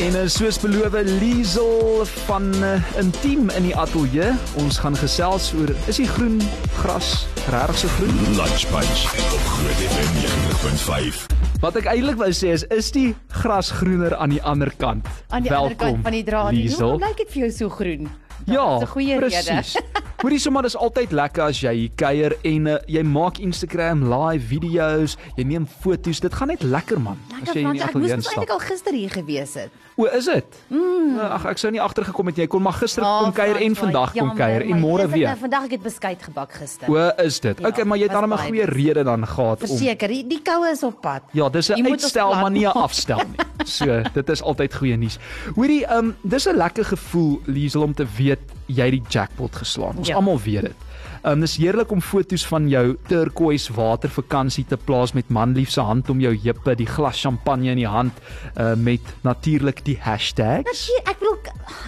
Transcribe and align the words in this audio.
En 0.00 0.14
uh, 0.16 0.22
soos 0.32 0.56
beloof 0.60 0.94
Liesel 1.20 2.04
van 2.24 2.46
uh, 2.64 2.70
Intiem 2.98 3.50
in 3.52 3.66
die 3.68 3.74
ateljee. 3.76 4.30
Ons 4.62 4.78
gaan 4.80 4.96
gesels 4.96 5.50
oor 5.58 5.72
is 5.92 6.00
die 6.00 6.08
groen 6.08 6.38
gras 6.78 7.26
regtig 7.52 7.82
so 7.82 7.92
groen? 7.98 8.16
Lunch 8.38 8.64
Bunch 8.72 9.02
op 9.36 9.44
Groot 9.52 9.82
FM 9.90 10.16
90.5. 10.24 11.20
Wat 11.60 11.76
ek 11.82 11.90
eintlik 11.92 12.16
wou 12.22 12.30
sê 12.32 12.54
is 12.56 12.64
is 12.72 12.88
die 12.96 13.10
gras 13.42 13.68
groener 13.76 14.16
aan 14.16 14.32
die 14.32 14.40
ander 14.42 14.72
kant. 14.80 15.04
Aan 15.28 15.44
die 15.44 15.52
Welkom, 15.52 15.68
ander 15.68 15.84
kant 15.84 16.08
van 16.08 16.16
die 16.16 16.24
draad. 16.24 16.52
Liesel. 16.56 16.96
Hoe 16.96 17.04
lyk 17.04 17.20
dit 17.20 17.34
vir 17.36 17.42
jou 17.44 17.52
so 17.58 17.76
groen? 17.76 18.08
Ja, 18.48 18.78
Dis 18.78 18.88
'n 18.88 18.92
goeie 18.96 19.18
rede. 19.20 19.28
presies. 19.28 19.76
Hoorie 20.20 20.38
sommer 20.38 20.62
dis 20.62 20.76
altyd 20.76 21.12
lekker 21.16 21.42
as 21.48 21.60
jy 21.60 21.72
hier 21.74 21.92
kuier 21.96 22.34
en 22.44 22.66
uh, 22.68 22.76
jy 22.86 23.02
maak 23.08 23.38
Instagram 23.40 24.02
live 24.04 24.44
video's, 24.50 25.14
jy 25.36 25.44
neem 25.48 25.64
foto's. 25.64 26.20
Dit 26.20 26.34
gaan 26.36 26.48
net 26.52 26.62
lekker 26.62 27.00
man. 27.00 27.16
Lekker 27.38 27.60
Frans, 27.62 27.80
ek 27.86 27.94
moes 27.96 28.12
eintlik 28.12 28.52
al 28.52 28.60
gister 28.60 28.92
hier 28.92 29.10
gewees 29.10 29.54
het. 29.56 29.72
O, 30.00 30.06
is 30.16 30.24
dit? 30.24 30.44
Mm. 30.72 31.18
Ag 31.20 31.44
ek 31.50 31.58
sou 31.60 31.70
nie 31.72 31.80
agtergekom 31.82 32.30
het 32.30 32.38
jy 32.40 32.46
kon 32.50 32.62
maar 32.64 32.76
gister 32.78 33.04
kom 33.04 33.32
kuier 33.36 33.58
en 33.60 33.74
vandag 33.76 34.14
kom 34.16 34.30
kuier 34.38 34.62
en 34.64 34.80
môre 34.80 35.04
weer. 35.12 35.26
nou 35.28 35.38
Vandag 35.42 35.66
ek 35.68 35.74
het 35.76 35.82
beskuit 35.84 36.22
gebak 36.22 36.52
gister. 36.56 36.88
O, 36.88 36.96
is 37.20 37.40
dit? 37.44 37.60
Ja, 37.60 37.68
okay, 37.68 37.84
maar 37.84 37.98
jy 38.00 38.08
het 38.08 38.12
dan 38.16 38.32
'n 38.32 38.38
goeie 38.38 38.64
rede 38.64 39.04
dan 39.04 39.26
gehad 39.26 39.60
om 39.60 39.66
Verseker, 39.68 40.08
die, 40.08 40.26
die 40.26 40.40
koue 40.42 40.70
is 40.70 40.82
op 40.82 41.00
pad. 41.00 41.22
Ja, 41.32 41.48
dis 41.48 41.68
'n 41.68 41.84
uitstel 41.86 42.34
maar 42.34 42.50
nie 42.50 42.64
'n 42.66 42.72
afstel 42.86 43.18
nie. 43.18 43.44
So, 43.66 44.02
dit 44.14 44.28
is 44.28 44.42
altyd 44.42 44.74
goeie 44.74 44.96
nuus. 44.96 45.18
Hoorie, 45.54 45.84
ehm 45.86 45.98
um, 45.98 46.16
dis 46.22 46.46
'n 46.48 46.56
lekker 46.56 46.84
gevoel 46.84 47.40
Liesel 47.46 47.82
om 47.82 47.94
te 47.94 48.06
weet 48.16 48.40
jy 48.66 48.84
het 48.84 48.92
die 48.92 49.02
jackpot 49.08 49.56
geslaan. 49.56 49.96
Ons 49.96 50.08
Ja. 50.08 50.14
almal 50.14 50.38
weet 50.40 50.62
dit. 50.62 50.74
Um, 51.22 51.42
dis 51.44 51.58
heerlik 51.60 51.90
om 51.92 52.00
foto's 52.00 52.46
van 52.48 52.68
jou 52.72 52.94
turquoise 53.10 53.72
watervakansie 53.76 54.64
te 54.64 54.78
plaas 54.80 55.12
met 55.12 55.28
manlief 55.28 55.70
se 55.70 55.82
hand 55.84 56.08
om 56.08 56.20
jou 56.22 56.32
heupe, 56.32 56.74
die 56.78 56.88
glas 56.88 57.20
champagne 57.20 57.68
in 57.74 57.80
die 57.82 57.88
hand 57.88 58.16
uh, 58.56 58.72
met 58.72 59.04
natuurlik 59.26 59.84
die 59.84 59.98
hashtags. 60.00 60.64
Natuurlik, 60.64 61.10
ek 61.10 61.20
bedoel 61.20 61.28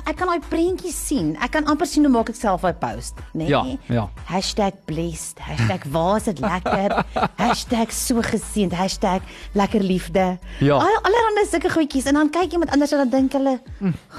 ek 0.08 0.18
kan 0.18 0.28
daai 0.30 0.44
prentjies 0.50 0.98
sien. 1.08 1.32
Ek 1.42 1.54
kan 1.56 1.66
amper 1.70 1.88
sien 1.88 2.04
hoe 2.04 2.12
maak 2.12 2.28
ek 2.32 2.36
self 2.36 2.66
daai 2.66 2.76
post, 2.76 3.22
né? 3.32 3.46
Nee? 3.46 3.78
Ja, 3.88 4.06
ja. 4.28 4.70
#blessed, 4.86 5.40
#waar 5.92 6.16
is 6.20 6.28
dit 6.28 6.42
lekker, 6.42 6.94
#so 7.92 8.20
geseënd, 8.22 8.76
#lekker 9.54 9.80
liefde. 9.80 10.26
Ja. 10.60 10.76
Al 10.76 10.98
allerhande 11.08 11.46
sulke 11.48 11.70
goedjies 11.72 12.06
en 12.10 12.20
dan 12.20 12.30
kyk 12.30 12.52
iemand 12.52 12.70
anders 12.70 12.92
en 12.92 13.04
dan 13.04 13.12
dink 13.16 13.32
hulle, 13.32 13.56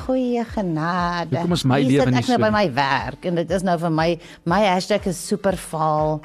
goeie 0.05 0.43
genade. 0.55 1.37
Hoekom 1.37 1.53
is 1.53 1.63
my 1.63 1.81
Hier 1.81 2.01
lewe 2.01 2.11
nie 2.11 2.23
ek 2.23 2.31
nou 2.31 2.39
so 2.39 2.45
by 2.45 2.51
my 2.53 2.65
werk 2.73 3.25
en 3.29 3.41
dit 3.41 3.55
is 3.57 3.65
nou 3.65 3.77
vir 3.79 3.93
my 3.93 4.09
my 4.49 4.61
hashtag 4.65 5.02
is 5.07 5.27
super 5.27 5.57
vaal, 5.57 6.21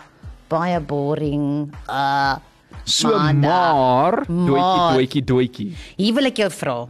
baie 0.49 0.81
boring. 0.81 1.73
Uh 1.89 2.37
So 2.89 3.09
Maandag. 3.13 3.49
maar 3.75 4.17
doetjie 4.27 4.55
Maar- 4.57 4.95
doetjie 4.97 5.25
doetjie. 5.25 5.77
Hier 5.97 6.15
wil 6.15 6.25
ek 6.25 6.37
jou 6.37 6.51
vra. 6.51 6.87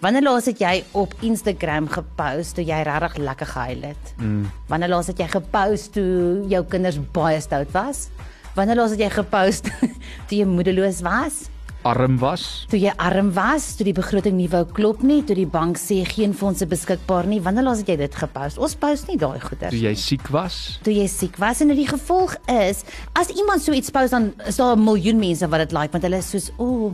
Wanneer 0.00 0.22
laas 0.22 0.44
het 0.46 0.58
jy 0.60 0.84
op 0.92 1.14
Instagram 1.22 1.88
gepost 1.88 2.54
toe 2.54 2.64
jy 2.64 2.82
regtig 2.86 3.16
lekker 3.18 3.46
gehuil 3.46 3.82
het? 3.82 4.12
Mm. 4.18 4.44
Wanneer 4.68 4.88
laas 4.88 5.06
het 5.06 5.18
jy 5.18 5.26
gepost 5.28 5.92
toe 5.92 6.44
jou 6.48 6.62
kinders 6.64 6.98
baie 7.12 7.40
stout 7.40 7.70
was? 7.72 8.08
Wanneer 8.54 8.76
laas 8.76 8.90
het 8.90 9.00
jy 9.00 9.10
gepost 9.10 9.64
toe 10.28 10.38
jy 10.38 10.44
moedeloos 10.46 11.00
was? 11.02 11.48
Arm 11.84 12.16
was. 12.18 12.64
Toe 12.72 12.78
jy 12.80 12.92
arm 12.96 13.30
was, 13.36 13.74
toe 13.76 13.84
die 13.84 13.92
begroting 13.96 14.36
nie 14.38 14.48
wou 14.48 14.64
klop 14.64 15.02
nie, 15.04 15.22
toe 15.22 15.36
die 15.36 15.46
bank 15.46 15.76
sê 15.76 16.00
geen 16.08 16.32
fondse 16.34 16.66
beskikbaar 16.66 17.26
nie. 17.28 17.40
Wanneer 17.44 17.66
laas 17.66 17.78
het 17.82 17.88
jy 17.92 17.96
dit 18.00 18.14
gepost? 18.14 18.58
Ons 18.58 18.74
post 18.80 19.08
nie 19.08 19.18
daai 19.20 19.38
goeders. 19.40 19.70
Toe 19.74 19.82
jy 19.84 19.94
siek 19.94 20.28
was. 20.32 20.78
toe 20.82 20.94
jy 20.94 21.06
siek 21.08 21.36
was 21.38 21.60
en 21.60 21.68
die 21.74 21.86
gevolg 21.88 22.36
is 22.48 22.84
as 23.14 23.28
iemand 23.34 23.60
so 23.62 23.72
iets 23.72 23.90
post 23.90 24.10
dan 24.16 24.32
is 24.46 24.56
daar 24.56 24.76
'n 24.76 24.84
miljoen 24.84 25.18
mense 25.18 25.46
wat 25.48 25.60
dit 25.60 25.72
like 25.72 25.92
want 25.92 26.04
hulle 26.04 26.16
is 26.16 26.30
soos 26.30 26.50
o 26.58 26.64
oh, 26.86 26.92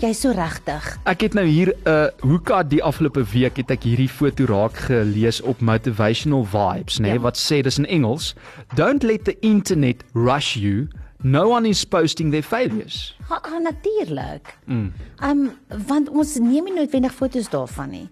jy's 0.00 0.20
so 0.20 0.30
regtig. 0.32 0.98
Ek 1.04 1.20
het 1.20 1.34
nou 1.34 1.44
hier 1.46 1.68
'n 1.68 1.88
uh, 1.88 2.06
hoeka 2.22 2.62
die 2.62 2.82
afgelope 2.82 3.22
week 3.32 3.56
het 3.56 3.70
ek 3.70 3.82
hierdie 3.84 4.08
foto 4.08 4.44
raak 4.46 4.76
gelees 4.76 5.40
op 5.42 5.60
motivational 5.60 6.44
vibes, 6.44 6.98
nê, 6.98 7.02
nee, 7.02 7.12
Ja. 7.14 7.20
wat 7.20 7.36
sê 7.38 7.62
dis 7.62 7.78
in 7.78 7.86
Engels, 7.86 8.34
don't 8.74 9.02
let 9.02 9.24
the 9.24 9.36
internet 9.40 10.02
rush 10.14 10.56
you. 10.56 10.88
No 11.22 11.48
one 11.48 11.68
is 11.68 11.84
posting 11.84 12.30
their 12.32 12.42
failures. 12.42 13.14
Ja, 13.28 13.40
ah, 13.42 13.58
natuurlik. 13.60 14.54
Mm. 14.66 14.92
Um 15.22 15.50
want 15.86 16.08
ons 16.08 16.38
neem 16.40 16.64
nie 16.64 16.74
noodwendig 16.78 17.12
foto's 17.12 17.50
daarvan 17.52 17.92
nie. 17.92 18.06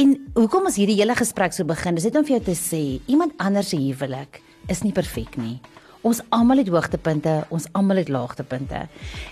En 0.00 0.16
hoekom 0.34 0.70
ons 0.70 0.78
hierdie 0.80 0.96
hele 0.96 1.16
gesprek 1.18 1.52
so 1.52 1.68
begin, 1.68 1.98
dis 1.98 2.08
net 2.08 2.16
om 2.16 2.24
vir 2.24 2.38
jou 2.38 2.44
te 2.48 2.56
sê, 2.58 2.82
iemand 3.06 3.36
anders 3.36 3.74
se 3.74 3.76
huwelik 3.76 4.40
is 4.72 4.80
nie 4.82 4.94
perfek 4.96 5.36
nie. 5.36 5.58
Ons 6.04 6.20
almal 6.36 6.60
het 6.60 6.68
hoogtepunte, 6.68 7.32
ons 7.48 7.64
almal 7.72 7.96
het 8.02 8.10
laagtepunte. 8.12 8.82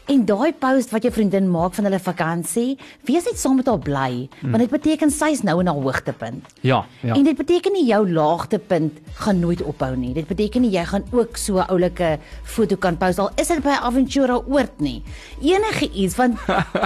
En 0.08 0.22
daai 0.24 0.52
post 0.56 0.90
wat 0.94 1.04
jou 1.04 1.12
vriendin 1.12 1.50
maak 1.52 1.74
van 1.76 1.84
hulle 1.84 1.98
vakansie, 2.00 2.78
wees 3.04 3.26
net 3.28 3.38
saam 3.38 3.58
met 3.60 3.66
haar 3.68 3.78
bly, 3.84 4.28
mm. 4.40 4.50
want 4.54 4.62
dit 4.64 4.70
beteken 4.72 5.10
sy's 5.12 5.42
nou 5.44 5.58
in 5.60 5.68
haar 5.68 5.82
hoogtepunt. 5.84 6.46
Ja, 6.64 6.78
ja. 7.02 7.14
En 7.14 7.24
dit 7.28 7.36
beteken 7.36 7.72
nie 7.76 7.84
jou 7.90 8.00
laagtepunt 8.08 8.98
gaan 9.20 9.40
nooit 9.40 9.60
ophou 9.62 9.92
nie. 9.96 10.14
Dit 10.16 10.26
beteken 10.26 10.64
nie 10.64 10.70
jy 10.72 10.84
gaan 10.84 11.04
ook 11.12 11.36
so 11.36 11.58
'n 11.60 11.68
oulike 11.68 12.18
foto 12.44 12.76
kan 12.76 12.96
post 12.96 13.18
al 13.18 13.30
is 13.36 13.48
dit 13.48 13.62
by 13.62 13.76
Aventura 13.82 14.40
oord 14.46 14.80
nie. 14.80 15.02
Enige 15.42 15.90
iets 15.92 16.16
want 16.16 16.38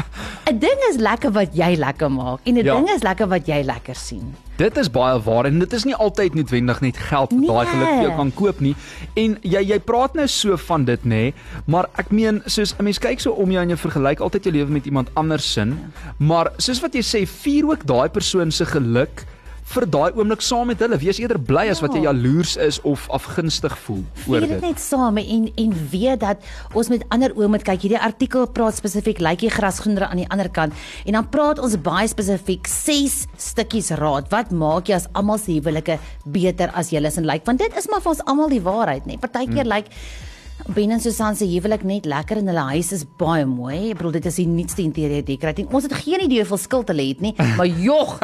'n 0.51 0.59
ding 0.59 0.81
is 0.91 0.97
lekker 0.99 1.31
wat 1.33 1.55
jy 1.55 1.77
lekker 1.79 2.11
maak 2.11 2.41
en 2.45 2.55
'n 2.59 2.65
Ja. 2.65 2.75
ding 2.75 2.89
is 2.91 3.03
lekker 3.03 3.29
wat 3.29 3.47
jy 3.47 3.63
lekker 3.63 3.95
sien. 3.95 4.35
Dit 4.56 4.77
is 4.81 4.89
baie 4.91 5.19
waar 5.21 5.44
en 5.44 5.59
dit 5.59 5.72
is 5.72 5.84
nie 5.84 5.94
altyd 5.94 6.34
noodwendig 6.34 6.81
net 6.81 6.97
geld 6.97 7.31
wat 7.33 7.41
Nee. 7.41 7.49
daai 7.49 7.67
geluk 7.67 7.89
vir 7.89 8.03
jou 8.03 8.17
kan 8.17 8.33
koop 8.34 8.61
nie. 8.61 8.75
En 9.15 9.37
jy 9.43 9.61
jy 9.69 9.78
praat 9.78 10.15
nou 10.15 10.27
so 10.27 10.56
van 10.56 10.84
dit 10.84 11.05
nê, 11.05 11.33
maar 11.67 11.89
ek 11.99 12.11
meen 12.11 12.43
soos 12.47 12.75
'n 12.78 12.84
mens 12.84 12.99
kyk 12.99 13.21
so 13.21 13.33
om 13.33 13.50
jou 13.50 13.62
en 13.62 13.69
jy 13.71 13.77
vergelyk 13.77 14.21
altyd 14.21 14.45
jou 14.45 14.53
lewe 14.55 14.71
met 14.71 14.87
iemand 14.87 15.09
anders 15.15 15.53
sin, 15.53 15.78
maar 16.19 16.53
soos 16.59 16.81
wat 16.81 16.95
jy 16.95 17.03
sê, 17.03 17.27
vier 17.28 17.69
ook 17.69 17.84
daai 17.87 18.09
persoon 18.09 18.50
se 18.50 18.65
geluk 18.65 19.25
vir 19.66 19.84
daai 19.91 20.12
oomblik 20.15 20.41
saam 20.47 20.69
met 20.71 20.78
hulle. 20.78 20.97
Wees 21.03 21.19
eerder 21.19 21.41
bly 21.43 21.65
as 21.72 21.81
wat 21.82 21.93
jy 21.93 22.03
Ja. 22.04 22.12
jaloers 22.12 22.56
is 22.56 22.78
of 22.87 23.09
afgunstig 23.10 23.75
voel 23.84 24.04
oor 24.28 24.38
Vier 24.38 24.41
dit 24.41 24.50
dit. 24.50 24.60
net 24.62 24.78
saam 24.81 25.19
en 25.19 25.49
en 25.56 25.72
weet 25.91 26.21
dat 26.21 26.38
ons 26.72 26.88
met 26.88 27.03
ander 27.10 27.34
oë 27.34 27.49
moet 27.49 27.65
kyk. 27.66 27.81
Hierdie 27.82 27.99
artikel 28.00 28.47
praat 28.47 28.75
spesifiek 28.78 29.19
lyk 29.21 29.38
die 29.41 29.50
gras 29.50 29.81
groener 29.81 30.06
aan 30.06 30.16
die 30.22 30.28
ander 30.31 30.49
kant 30.49 30.72
en 31.04 31.12
dan 31.12 31.28
praat 31.28 31.59
ons 31.59 31.77
baie 31.77 32.06
spesifiek 32.09 32.66
6 32.66 33.27
stukkies 33.37 33.91
raad. 33.99 34.31
Wat 34.31 34.50
maak 34.53 34.87
jy 34.88 34.94
as 34.94 35.09
almal 35.15 35.38
se 35.38 35.53
huwelike 35.59 35.98
beter 36.25 36.71
as 36.75 36.91
julle 36.91 37.06
is 37.10 37.16
en 37.19 37.27
lyk? 37.27 37.44
Want 37.44 37.59
dit 37.59 37.77
is 37.77 37.88
maar 37.91 38.00
vir 38.00 38.10
ons 38.15 38.25
almal 38.27 38.48
die 38.48 38.62
waarheid, 38.62 39.04
nê. 39.06 39.19
Partykeer 39.19 39.65
Hmm. 39.66 39.72
lyk 39.75 39.87
Ben 40.65 40.91
en 40.91 41.00
Susan 41.00 41.37
se 41.37 41.44
huwelik 41.47 41.83
net 41.84 42.06
lekker 42.09 42.39
en 42.41 42.47
hulle 42.49 42.62
huis 42.72 42.89
is 42.97 43.03
baie 43.21 43.44
mooi. 43.47 43.91
Ek 43.93 43.99
bedoel 44.00 44.15
dit 44.17 44.25
is 44.31 44.39
die 44.41 44.47
nuutste 44.49 44.81
interieur 44.83 45.22
decorating. 45.25 45.69
Ons 45.71 45.84
het 45.84 45.93
geen 46.00 46.22
idee 46.25 46.41
hoeveel 46.41 46.59
skuld 46.59 46.89
hulle 46.91 47.05
het 47.11 47.21
nie, 47.22 47.34
maar 47.59 47.69
jog. 47.69 48.17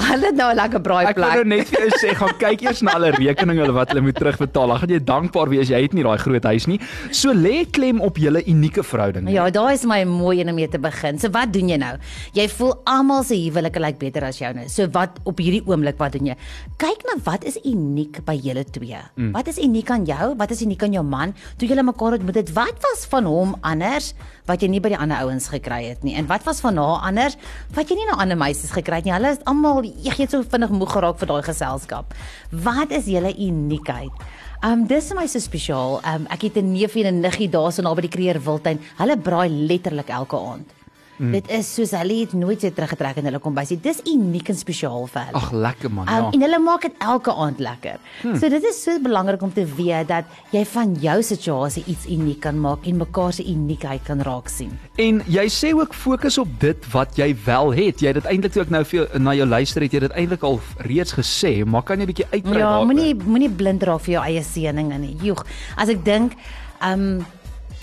hulle 0.00 0.26
het 0.30 0.36
nou 0.38 0.48
'n 0.50 0.56
lekker 0.56 0.80
braai 0.82 1.04
Ek 1.10 1.16
wil 1.20 1.24
nou 1.28 1.44
plek. 1.44 1.46
net 1.46 1.68
vir 1.68 1.80
jou 1.84 1.90
sê, 2.00 2.14
gaan 2.16 2.32
kyk 2.40 2.62
eers 2.66 2.80
na 2.82 2.94
hulle 2.96 3.10
rekeninge 3.18 3.68
wat 3.72 3.88
hulle 3.92 4.00
moet 4.00 4.16
terugbetaal. 4.16 4.68
Dan 4.72 4.78
gaan 4.80 4.88
jy 4.96 5.00
dankbaar 5.04 5.48
wees 5.52 5.68
jy 5.68 5.82
het 5.82 5.92
nie 5.94 6.02
daai 6.02 6.18
groot 6.18 6.44
huis 6.44 6.66
nie. 6.66 6.80
So 7.12 7.32
lê 7.32 7.66
klem 7.70 8.00
op 8.00 8.16
julle 8.18 8.42
unieke 8.46 8.82
verhouding. 8.82 9.28
Ja, 9.30 9.50
daai 9.50 9.74
is 9.74 9.84
my 9.84 10.02
mooi 10.04 10.40
een 10.40 10.48
om 10.48 10.54
mee 10.54 10.68
te 10.68 10.78
begin. 10.78 11.18
So 11.18 11.28
wat 11.30 11.52
doen 11.52 11.68
jy 11.68 11.76
nou? 11.76 11.96
Jy 12.32 12.48
voel 12.48 12.74
almal 12.86 13.22
se 13.24 13.34
huwelike 13.36 13.78
lyk 13.80 13.98
beter 13.98 14.24
as 14.24 14.38
joune. 14.38 14.68
So 14.68 14.88
wat 14.92 15.20
op 15.24 15.38
hierdie 15.38 15.62
oomblik 15.66 15.98
wat 15.98 16.12
doen 16.12 16.26
jy? 16.32 16.36
Kyk 16.78 17.04
na 17.06 17.20
wat 17.24 17.44
is 17.44 17.58
uniek 17.64 18.24
by 18.24 18.34
julle 18.40 18.64
twee. 18.64 18.98
Mm. 19.16 19.32
Wat 19.32 19.46
is 19.48 19.58
uniek 19.58 19.90
aan 19.90 20.04
jou? 20.04 20.34
Wat 20.36 20.50
is 20.50 20.62
uniek 20.62 20.82
aan 20.82 20.92
jou 20.92 21.04
man? 21.04 21.34
Toe 21.58 21.68
julle 21.68 21.82
mekaar 21.82 22.18
ontmoet 22.18 22.34
het, 22.34 22.52
wat 22.56 22.78
was 22.84 23.06
van 23.10 23.24
hom 23.24 23.56
anders 23.60 24.12
wat 24.48 24.62
jy 24.62 24.68
nie 24.68 24.80
by 24.82 24.92
die 24.94 24.98
ander 24.98 25.22
ouens 25.22 25.48
gekry 25.52 25.84
het 25.88 26.02
nie? 26.02 26.16
En 26.18 26.26
wat 26.26 26.44
was 26.44 26.60
van 26.60 26.76
haar 26.76 27.06
anders 27.08 27.36
wat 27.76 27.90
jy 27.90 27.96
nie 27.96 28.08
na 28.10 28.18
ander 28.22 28.38
meisies 28.38 28.74
gekry 28.74 29.02
het 29.02 29.04
nie? 29.04 29.14
Hulle 29.14 29.34
is 29.36 29.42
almal 29.44 29.82
jy 29.84 30.16
het 30.18 30.30
so 30.34 30.42
vinnig 30.42 30.70
moeg 30.74 30.92
geraak 30.96 31.18
vir 31.20 31.32
daai 31.32 31.42
geselskap. 31.46 32.14
Wat 32.50 32.90
is 32.90 33.06
julle 33.06 33.34
uniekheid? 33.34 34.26
Um 34.62 34.86
dis 34.86 35.08
vir 35.10 35.18
my 35.18 35.26
so 35.26 35.42
spesiaal. 35.42 36.00
Um 36.06 36.26
ek 36.30 36.42
het 36.48 36.56
'n 36.56 36.72
neefie 36.72 37.04
en 37.04 37.14
'n 37.16 37.22
niggie 37.22 37.50
daarso 37.50 37.82
naby 37.82 38.02
die 38.02 38.14
Kreer 38.16 38.38
Wildtuin. 38.38 38.78
Hulle 38.98 39.16
braai 39.16 39.48
letterlik 39.48 40.08
elke 40.08 40.36
aand. 40.36 40.81
Mm. 41.22 41.32
Dit 41.36 41.50
is 41.54 41.68
soos 41.74 41.92
hulle 41.94 42.16
het 42.24 42.32
nooit 42.34 42.60
weer 42.64 42.72
teruggetrek 42.74 43.16
in 43.20 43.24
hulle 43.28 43.38
kombuis 43.38 43.70
nie. 43.70 43.76
Dis 43.84 44.00
uniek 44.10 44.48
en 44.50 44.56
spesiaal 44.58 45.04
vir 45.06 45.22
hulle. 45.28 45.38
Ag 45.38 45.52
lekker 45.54 45.90
man, 45.94 46.08
Um, 46.08 46.14
ja. 46.14 46.30
en 46.34 46.40
hulle 46.42 46.58
maak 46.58 46.82
dit 46.82 46.92
elke 46.98 47.30
aand 47.30 47.60
lekker. 47.62 48.00
Hmm. 48.22 48.36
So 48.40 48.48
dit 48.48 48.64
is 48.64 48.82
so 48.82 48.98
belangrik 48.98 49.42
om 49.42 49.52
te 49.52 49.62
weet 49.76 50.08
dat 50.08 50.24
jy 50.50 50.64
van 50.72 50.96
jou 50.98 51.22
situasie 51.22 51.84
iets 51.86 52.06
uniek 52.10 52.40
kan 52.40 52.58
maak 52.58 52.86
en 52.86 52.96
mekaar 52.98 53.32
se 53.32 53.44
uniekheid 53.46 54.02
kan 54.04 54.20
raak 54.20 54.48
sien. 54.48 54.74
En 54.98 55.22
jy 55.28 55.46
sê 55.48 55.70
ook 55.72 55.94
fokus 55.94 56.38
op 56.38 56.48
dit 56.60 56.90
wat 56.92 57.14
jy 57.16 57.36
wel 57.44 57.70
het. 57.72 58.00
Jy 58.02 58.06
het 58.08 58.14
dit 58.14 58.24
eintlik 58.26 58.52
toe 58.52 58.62
ek 58.62 58.70
nou 58.70 58.82
vir 58.84 58.98
jou, 59.00 59.18
na 59.22 59.32
jou 59.34 59.46
luister 59.46 59.82
het 59.82 59.92
jy 59.92 60.00
dit 60.00 60.12
eintlik 60.12 60.42
al 60.42 60.60
reeds 60.78 61.12
gesê, 61.14 61.64
maar 61.64 61.82
kan 61.82 61.98
jy 61.98 62.02
'n 62.02 62.06
bietjie 62.12 62.26
uitbrei 62.32 62.58
Ja, 62.58 62.66
daaroor? 62.66 62.86
moenie 62.86 63.14
moenie 63.14 63.50
blind 63.50 63.82
raak 63.82 64.00
vir 64.00 64.14
jou 64.14 64.24
eie 64.24 64.42
seëninge 64.42 64.98
nie. 64.98 65.16
Joeg. 65.22 65.46
As 65.76 65.88
ek 65.88 66.04
dink, 66.04 66.32
ehm 66.80 67.00
um, 67.18 67.26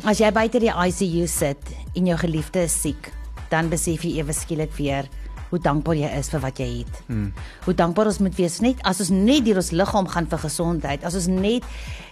as 0.05 0.17
jy 0.19 0.31
buite 0.31 0.59
die 0.59 0.71
ICU 0.71 1.27
sit 1.27 1.57
en 1.95 2.05
jou 2.05 2.17
geliefde 2.17 2.59
is 2.63 2.81
siek, 2.81 3.11
dan 3.49 3.69
besef 3.69 4.03
jy 4.03 4.19
ewe 4.19 4.33
skielik 4.33 4.73
weer 4.77 5.09
hoe 5.49 5.59
dankbaar 5.61 5.97
jy 5.97 6.09
is 6.19 6.29
vir 6.29 6.41
wat 6.43 6.59
jy 6.61 6.67
het. 6.81 6.99
Hmm. 7.07 7.29
Hoe 7.65 7.73
dankbaar 7.73 8.11
ons 8.11 8.19
moet 8.21 8.35
wees 8.37 8.59
net 8.61 8.81
as 8.87 9.01
ons 9.01 9.11
net 9.13 9.45
deur 9.47 9.61
ons 9.61 9.71
liggaam 9.73 10.09
gaan 10.11 10.27
vir 10.29 10.41
gesondheid, 10.43 11.05
as 11.07 11.17
ons 11.17 11.29
net 11.31 11.65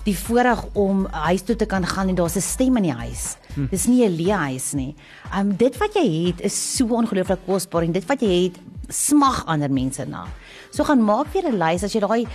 die 0.08 0.16
voorreg 0.18 0.64
om 0.80 1.06
huis 1.28 1.46
toe 1.46 1.56
te 1.60 1.68
kan 1.70 1.86
gaan 1.86 2.10
en 2.10 2.18
daar's 2.18 2.38
'n 2.38 2.42
stem 2.42 2.78
in 2.78 2.90
die 2.90 2.98
huis. 3.04 3.38
Hmm. 3.54 3.68
Dis 3.70 3.88
nie 3.88 4.06
'n 4.06 4.18
leë 4.18 4.38
huis 4.50 4.74
nie. 4.74 4.96
Um 5.34 5.56
dit 5.56 5.78
wat 5.78 5.94
jy 5.94 6.28
het 6.28 6.42
is 6.42 6.78
so 6.78 6.86
ongelooflik 6.88 7.46
kosbaar 7.46 7.84
en 7.84 7.92
dit 7.92 8.06
wat 8.06 8.22
jy 8.22 8.44
het 8.44 8.60
smag 8.90 9.46
ander 9.46 9.70
mense 9.70 10.06
na. 10.06 10.26
So 10.72 10.84
gaan 10.84 11.04
maak 11.04 11.28
weer 11.34 11.52
'n 11.52 11.60
lys 11.60 11.84
as 11.84 11.94
jy 11.94 12.00
daai 12.00 12.28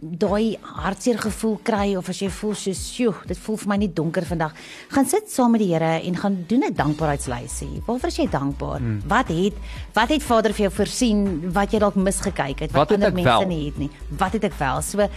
daai 0.00 0.56
hartseer 0.62 1.18
gevoel 1.18 1.58
kry 1.66 1.96
of 1.98 2.08
as 2.08 2.20
jy 2.22 2.28
voel 2.30 2.54
soos, 2.54 2.78
"Sjoe, 2.94 3.14
dit 3.26 3.38
voel 3.38 3.56
vir 3.56 3.68
my 3.68 3.76
nie 3.76 3.92
donker 3.92 4.24
vandag." 4.24 4.54
Gaan 4.88 5.06
sit 5.06 5.30
saam 5.30 5.50
met 5.52 5.60
die 5.60 5.72
Here 5.72 6.02
en 6.02 6.16
gaan 6.16 6.44
doen 6.46 6.64
'n 6.64 6.74
dankbaarheidslysie. 6.74 7.82
Waarvoor 7.86 8.08
is 8.08 8.16
jy 8.16 8.28
dankbaar? 8.28 8.78
Hmm. 8.78 9.02
Wat 9.06 9.28
het 9.28 9.54
wat 9.92 10.08
het 10.08 10.22
Vader 10.22 10.52
vir 10.52 10.68
jou 10.68 10.72
voorsien 10.72 11.52
wat 11.52 11.72
jy 11.72 11.78
dalk 11.78 11.94
misgekyk 11.94 12.58
het 12.60 12.72
wat, 12.72 12.88
wat 12.88 12.92
ander 12.92 13.08
het 13.08 13.14
mense 13.14 13.38
wel? 13.38 13.46
nie 13.48 13.64
het 13.66 13.78
nie? 13.78 13.90
Wat 14.08 14.32
het 14.32 14.44
ek 14.44 14.54
wel? 14.58 14.82
So, 14.82 15.08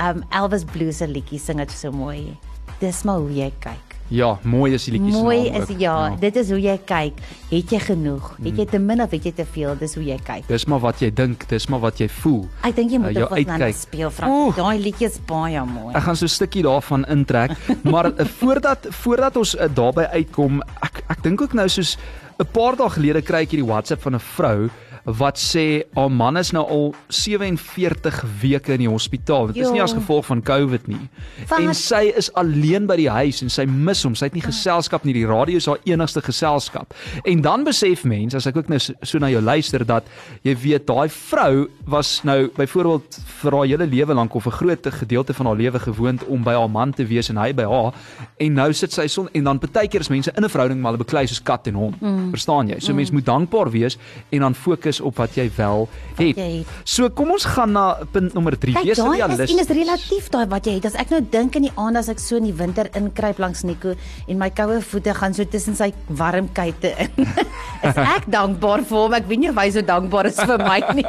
um 0.00 0.22
Elvis 0.30 0.64
Blues 0.64 0.96
se 0.96 1.06
liedjie 1.06 1.38
sing 1.38 1.58
dit 1.58 1.70
so 1.70 1.90
mooi. 1.90 2.38
Dis 2.78 3.02
maar 3.02 3.18
hoe 3.18 3.34
jy 3.34 3.52
kyk. 3.58 3.89
Ja, 4.10 4.38
mooi 4.42 4.72
is 4.74 4.84
die 4.88 4.92
liedjie 4.96 5.12
se 5.14 5.20
Mooi 5.22 5.50
naam 5.50 5.62
is 5.62 5.70
ook. 5.70 5.78
ja, 5.78 6.16
dit 6.20 6.36
is 6.36 6.48
hoe 6.50 6.58
jy 6.60 6.76
kyk. 6.84 7.20
Het 7.50 7.70
jy 7.70 7.78
genoeg? 7.78 8.36
Het 8.42 8.56
jy 8.58 8.64
te 8.66 8.78
min 8.82 9.00
of 9.04 9.10
het 9.14 9.24
jy 9.24 9.32
te 9.32 9.44
veel? 9.52 9.76
Dis 9.78 9.94
hoe 9.94 10.04
jy 10.04 10.16
kyk. 10.26 10.48
Dis 10.48 10.64
maar 10.66 10.80
wat 10.82 10.98
jy 11.00 11.10
dink, 11.14 11.46
dis 11.48 11.66
maar 11.70 11.80
wat 11.80 11.98
jy 12.02 12.08
voel. 12.08 12.42
Ek 12.66 12.74
dink 12.76 12.90
jy 12.90 12.98
Uh, 12.98 13.02
moet 13.04 13.18
wat 13.18 13.30
nou 13.30 13.60
uitkyk. 13.60 13.74
speel. 13.78 14.10
Oeh. 14.26 14.56
Daai 14.56 14.78
liedjie 14.82 15.06
is 15.06 15.20
baie 15.26 15.62
mooi. 15.64 15.94
Ek 15.94 16.02
gaan 16.02 16.16
so 16.16 16.24
'n 16.24 16.28
stukkie 16.28 16.62
daarvan 16.62 17.04
intrek, 17.06 17.54
maar 17.92 18.06
uh, 18.10 18.24
voordat 18.40 18.86
voordat 18.90 19.36
ons 19.36 19.54
uh, 19.56 19.68
daarby 19.74 20.02
uitkom, 20.12 20.60
ek 20.82 21.02
ek 21.08 21.22
dink 21.22 21.40
ook 21.40 21.52
nou 21.54 21.68
soos 21.68 21.96
'n 22.40 22.46
paar 22.52 22.74
dae 22.76 22.90
gelede 22.90 23.22
kry 23.22 23.42
ek 23.46 23.50
hierdie 23.54 23.66
WhatsApp 23.70 24.02
van 24.02 24.14
'n 24.14 24.18
vrou 24.36 24.70
wat 25.04 25.38
sê 25.40 25.82
haar 25.94 26.10
man 26.12 26.36
is 26.36 26.52
nou 26.52 26.64
al 26.68 26.94
47 27.08 28.20
weke 28.40 28.74
in 28.76 28.84
die 28.84 28.90
hospitaal. 28.90 29.50
Dit 29.50 29.62
is 29.64 29.72
nie 29.72 29.82
as 29.82 29.94
gevolg 29.96 30.26
van 30.28 30.42
COVID 30.42 30.88
nie. 30.90 31.00
Wat? 31.48 31.58
En 31.58 31.74
sy 31.76 32.02
is 32.16 32.30
alleen 32.38 32.86
by 32.90 32.96
die 33.00 33.08
huis 33.10 33.40
en 33.44 33.52
sy 33.52 33.64
mis 33.68 34.02
hom. 34.04 34.16
Sy 34.18 34.28
het 34.30 34.36
nie 34.36 34.44
geselskap 34.44 35.04
nie. 35.04 35.14
Die 35.16 35.26
radio 35.28 35.60
is 35.60 35.68
haar 35.70 35.80
enigste 35.88 36.22
geselskap. 36.24 36.94
En 37.24 37.42
dan 37.44 37.64
besef 37.64 38.04
mens, 38.04 38.36
as 38.36 38.48
ek 38.50 38.60
ook 38.60 38.68
nou 38.72 38.80
so, 38.82 38.96
so 39.02 39.22
na 39.22 39.30
jou 39.32 39.42
luister 39.42 39.84
dat 39.86 40.08
jy 40.46 40.54
weet 40.62 40.86
daai 40.88 41.08
vrou 41.08 41.68
was 41.90 42.20
nou 42.28 42.50
byvoorbeeld 42.56 43.20
vir 43.40 43.56
haar 43.56 43.68
hele 43.70 43.88
lewe 43.90 44.14
lank 44.14 44.34
of 44.34 44.46
'n 44.46 44.58
groot 44.60 44.86
gedeelte 45.00 45.34
van 45.34 45.46
haar 45.46 45.56
lewe 45.56 45.78
gewoond 45.78 46.24
om 46.26 46.42
by 46.42 46.54
haar 46.54 46.70
man 46.70 46.92
te 46.92 47.06
wees 47.06 47.28
en 47.28 47.36
hy 47.36 47.52
by 47.54 47.64
haar. 47.64 47.94
En 48.38 48.52
nou 48.54 48.72
sit 48.72 48.92
sy 48.92 49.06
son 49.06 49.28
en 49.32 49.44
dan 49.44 49.58
partykeer 49.58 50.00
is 50.00 50.08
mense 50.08 50.32
in 50.36 50.44
'n 50.44 50.48
verhouding 50.48 50.80
maar 50.80 50.92
hulle 50.92 51.04
beklei 51.04 51.26
soos 51.26 51.42
kat 51.42 51.66
en 51.66 51.74
hond. 51.74 52.00
Mm. 52.00 52.30
Verstaan 52.30 52.68
jy? 52.68 52.80
So 52.80 52.92
mm. 52.92 52.96
mens 52.96 53.10
moet 53.10 53.26
dankbaar 53.26 53.70
wees 53.70 53.98
en 54.30 54.40
dan 54.40 54.54
fokus 54.54 54.89
op 54.98 55.20
wat 55.22 55.36
jy 55.38 55.46
wel 55.54 55.86
het. 56.18 56.34
jy 56.34 56.48
het. 56.58 56.66
So 56.84 57.06
kom 57.14 57.30
ons 57.30 57.46
gaan 57.46 57.70
na 57.76 57.84
punt 58.10 58.34
nommer 58.34 58.58
3. 58.58 58.74
Kyk, 58.74 58.88
Wees 58.88 58.98
realisties. 58.98 59.54
en 59.54 59.62
is 59.62 59.70
relatief 59.76 60.28
daai 60.34 60.46
wat 60.50 60.66
jy 60.66 60.74
het. 60.80 60.90
As 60.90 60.98
ek 60.98 61.14
nou 61.14 61.20
dink 61.30 61.54
in 61.60 61.68
die 61.68 61.72
aand 61.78 61.96
as 62.02 62.08
ek 62.10 62.18
so 62.18 62.40
in 62.40 62.48
die 62.50 62.56
winter 62.56 62.90
inkruip 62.98 63.38
langs 63.38 63.62
Nico 63.62 63.94
en 64.26 64.38
my 64.40 64.50
koue 64.50 64.80
voete 64.82 65.14
gaan 65.14 65.34
so 65.36 65.44
tussen 65.44 65.78
sy 65.78 65.92
warm 66.08 66.50
kuite 66.56 66.96
in. 66.98 67.30
is 67.86 68.02
ek 68.02 68.26
dankbaar 68.26 68.82
vir 68.82 68.98
hom. 68.98 69.14
Ek 69.14 69.30
weet 69.30 69.44
nie 69.44 69.52
of 69.54 69.62
hy 69.62 69.68
so 69.70 69.86
dankbaar 69.86 70.26
is 70.32 70.40
vir 70.42 70.58
my 70.58 70.80
nie. 70.98 71.06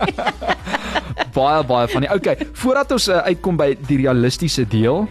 baie 1.37 1.63
baie 1.63 1.87
van 1.87 2.05
die. 2.05 2.11
Okay, 2.11 2.37
voordat 2.53 2.91
ons 2.91 3.07
uh, 3.07 3.23
uitkom 3.31 3.57
by 3.57 3.71
die 3.87 4.01
realistiese 4.03 4.65
deel, 4.67 5.07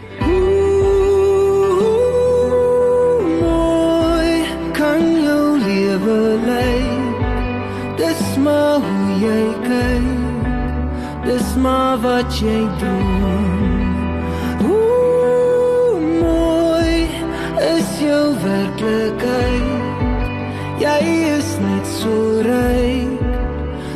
mooi 3.41 4.33
kan 4.77 5.05
jou 5.25 5.45
lewe 5.65 6.17
lyk 6.45 6.91
dis 6.91 7.00
maar 8.51 8.79
hoe 8.83 9.11
jy 9.23 9.41
kyk 9.63 10.45
dis 11.25 11.49
maar 11.63 11.95
wat 12.03 12.29
jy 12.41 12.59
doen 12.81 13.81
hoe 14.65 15.99
mooi 16.19 16.99
is 17.71 17.89
jou 18.01 18.25
werklikheid 18.43 19.79
jy 20.81 20.97
is 21.37 21.49
net 21.63 21.85
so 21.99 22.13
ryk 22.47 23.21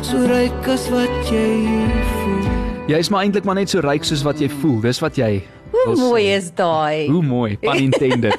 so 0.06 0.16
ryk 0.30 0.68
as 0.76 0.84
wat 0.94 1.16
jy 1.32 1.48
voel 2.14 2.46
jy 2.92 2.98
is 3.02 3.10
maar 3.12 3.22
eintlik 3.26 3.44
maar 3.48 3.58
net 3.60 3.70
so 3.74 3.78
ryk 3.84 4.04
soos 4.06 4.22
wat 4.22 4.38
jy 4.40 4.46
voel. 4.60 4.78
Dis 4.84 5.00
wat 5.02 5.16
jy 5.18 5.32
Hoe 5.72 5.82
wil 5.88 5.96
sê. 5.96 6.00
mooi 6.04 6.24
is 6.36 6.46
daai? 6.54 7.08
Hoe 7.10 7.22
mooi, 7.26 7.56
pun 7.58 7.74
intended. 7.82 8.36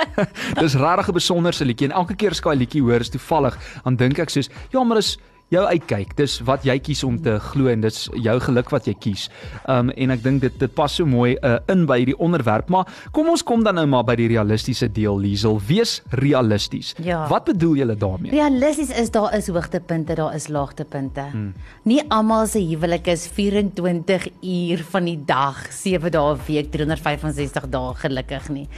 Dis 0.60 0.74
regtig 0.76 1.08
'n 1.08 1.14
besonderse 1.16 1.64
liedjie 1.64 1.88
en 1.88 1.94
elke 1.96 2.12
keer 2.20 2.32
as 2.36 2.40
ek 2.42 2.46
daai 2.50 2.58
liedjie 2.60 2.82
hoor 2.84 3.00
is 3.00 3.08
toevallig, 3.08 3.56
dan 3.86 3.96
dink 3.96 4.18
ek 4.20 4.28
soos, 4.34 4.50
ja, 4.74 4.84
maar 4.84 5.00
dis 5.00 5.14
jou 5.52 5.64
uitkyk. 5.64 6.12
Dis 6.18 6.38
wat 6.46 6.64
jy 6.66 6.76
kies 6.82 7.02
om 7.06 7.16
te 7.22 7.38
glo 7.50 7.70
en 7.72 7.82
dis 7.84 8.02
jou 8.20 8.34
geluk 8.44 8.72
wat 8.74 8.88
jy 8.88 8.94
kies. 9.00 9.28
Um 9.70 9.92
en 9.96 10.12
ek 10.14 10.22
dink 10.24 10.42
dit 10.44 10.58
dit 10.60 10.74
pas 10.76 10.92
so 10.92 11.08
mooi 11.08 11.36
uh, 11.36 11.56
in 11.72 11.86
by 11.88 11.98
hierdie 12.02 12.16
onderwerp, 12.20 12.68
maar 12.72 12.88
kom 13.16 13.30
ons 13.32 13.44
kom 13.46 13.64
dan 13.64 13.78
nou 13.80 13.86
maar 13.88 14.04
by 14.08 14.18
die 14.20 14.28
realistiese 14.32 14.90
deel, 14.92 15.16
Liesel. 15.22 15.58
Wees 15.68 15.98
realisties. 16.20 16.94
Ja. 17.04 17.24
Wat 17.30 17.48
bedoel 17.48 17.80
jy 17.80 17.88
daarmee? 17.94 18.32
Realisties 18.34 18.92
is 18.92 19.12
daar 19.14 19.34
is 19.36 19.48
hoogtepunte, 19.48 20.16
daar 20.18 20.36
is 20.36 20.48
laagtepunte. 20.52 21.28
Hmm. 21.32 21.52
Nie 21.88 22.02
almal 22.12 22.46
se 22.46 22.60
huwelik 22.62 23.08
is 23.08 23.26
24 23.32 24.28
uur 24.42 24.84
van 24.92 25.08
die 25.08 25.18
dag, 25.24 25.64
7 25.72 26.12
dae 26.12 26.34
'n 26.34 26.40
week, 26.46 26.70
365 26.72 27.68
dae 27.72 27.94
gelukkig 27.94 28.48
nie. 28.48 28.68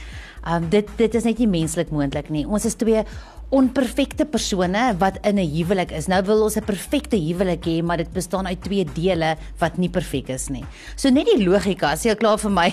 Um 0.47 0.69
dit 0.69 0.87
dit 0.97 1.15
is 1.15 1.23
net 1.23 1.37
nie 1.37 1.47
menslik 1.47 1.91
moontlik 1.91 2.29
nie. 2.29 2.47
Ons 2.47 2.65
is 2.65 2.75
twee 2.75 3.03
onperfekte 3.51 4.25
persone 4.31 4.83
wat 4.99 5.17
in 5.27 5.39
'n 5.39 5.51
huwelik 5.55 5.91
is. 5.91 6.07
Nou 6.07 6.21
wil 6.23 6.43
ons 6.43 6.55
'n 6.55 6.63
perfekte 6.63 7.17
huwelik 7.17 7.65
hê, 7.65 7.83
maar 7.83 7.97
dit 7.97 8.13
bestaan 8.13 8.47
uit 8.47 8.61
twee 8.61 8.85
dele 8.85 9.35
wat 9.59 9.77
nie 9.77 9.89
perfek 9.89 10.29
is 10.29 10.49
nie. 10.49 10.63
So 10.95 11.09
net 11.09 11.25
die 11.25 11.43
logika, 11.43 11.95
sê 11.95 12.11
ek 12.11 12.19
klaar 12.19 12.39
vir 12.39 12.51
my. 12.51 12.69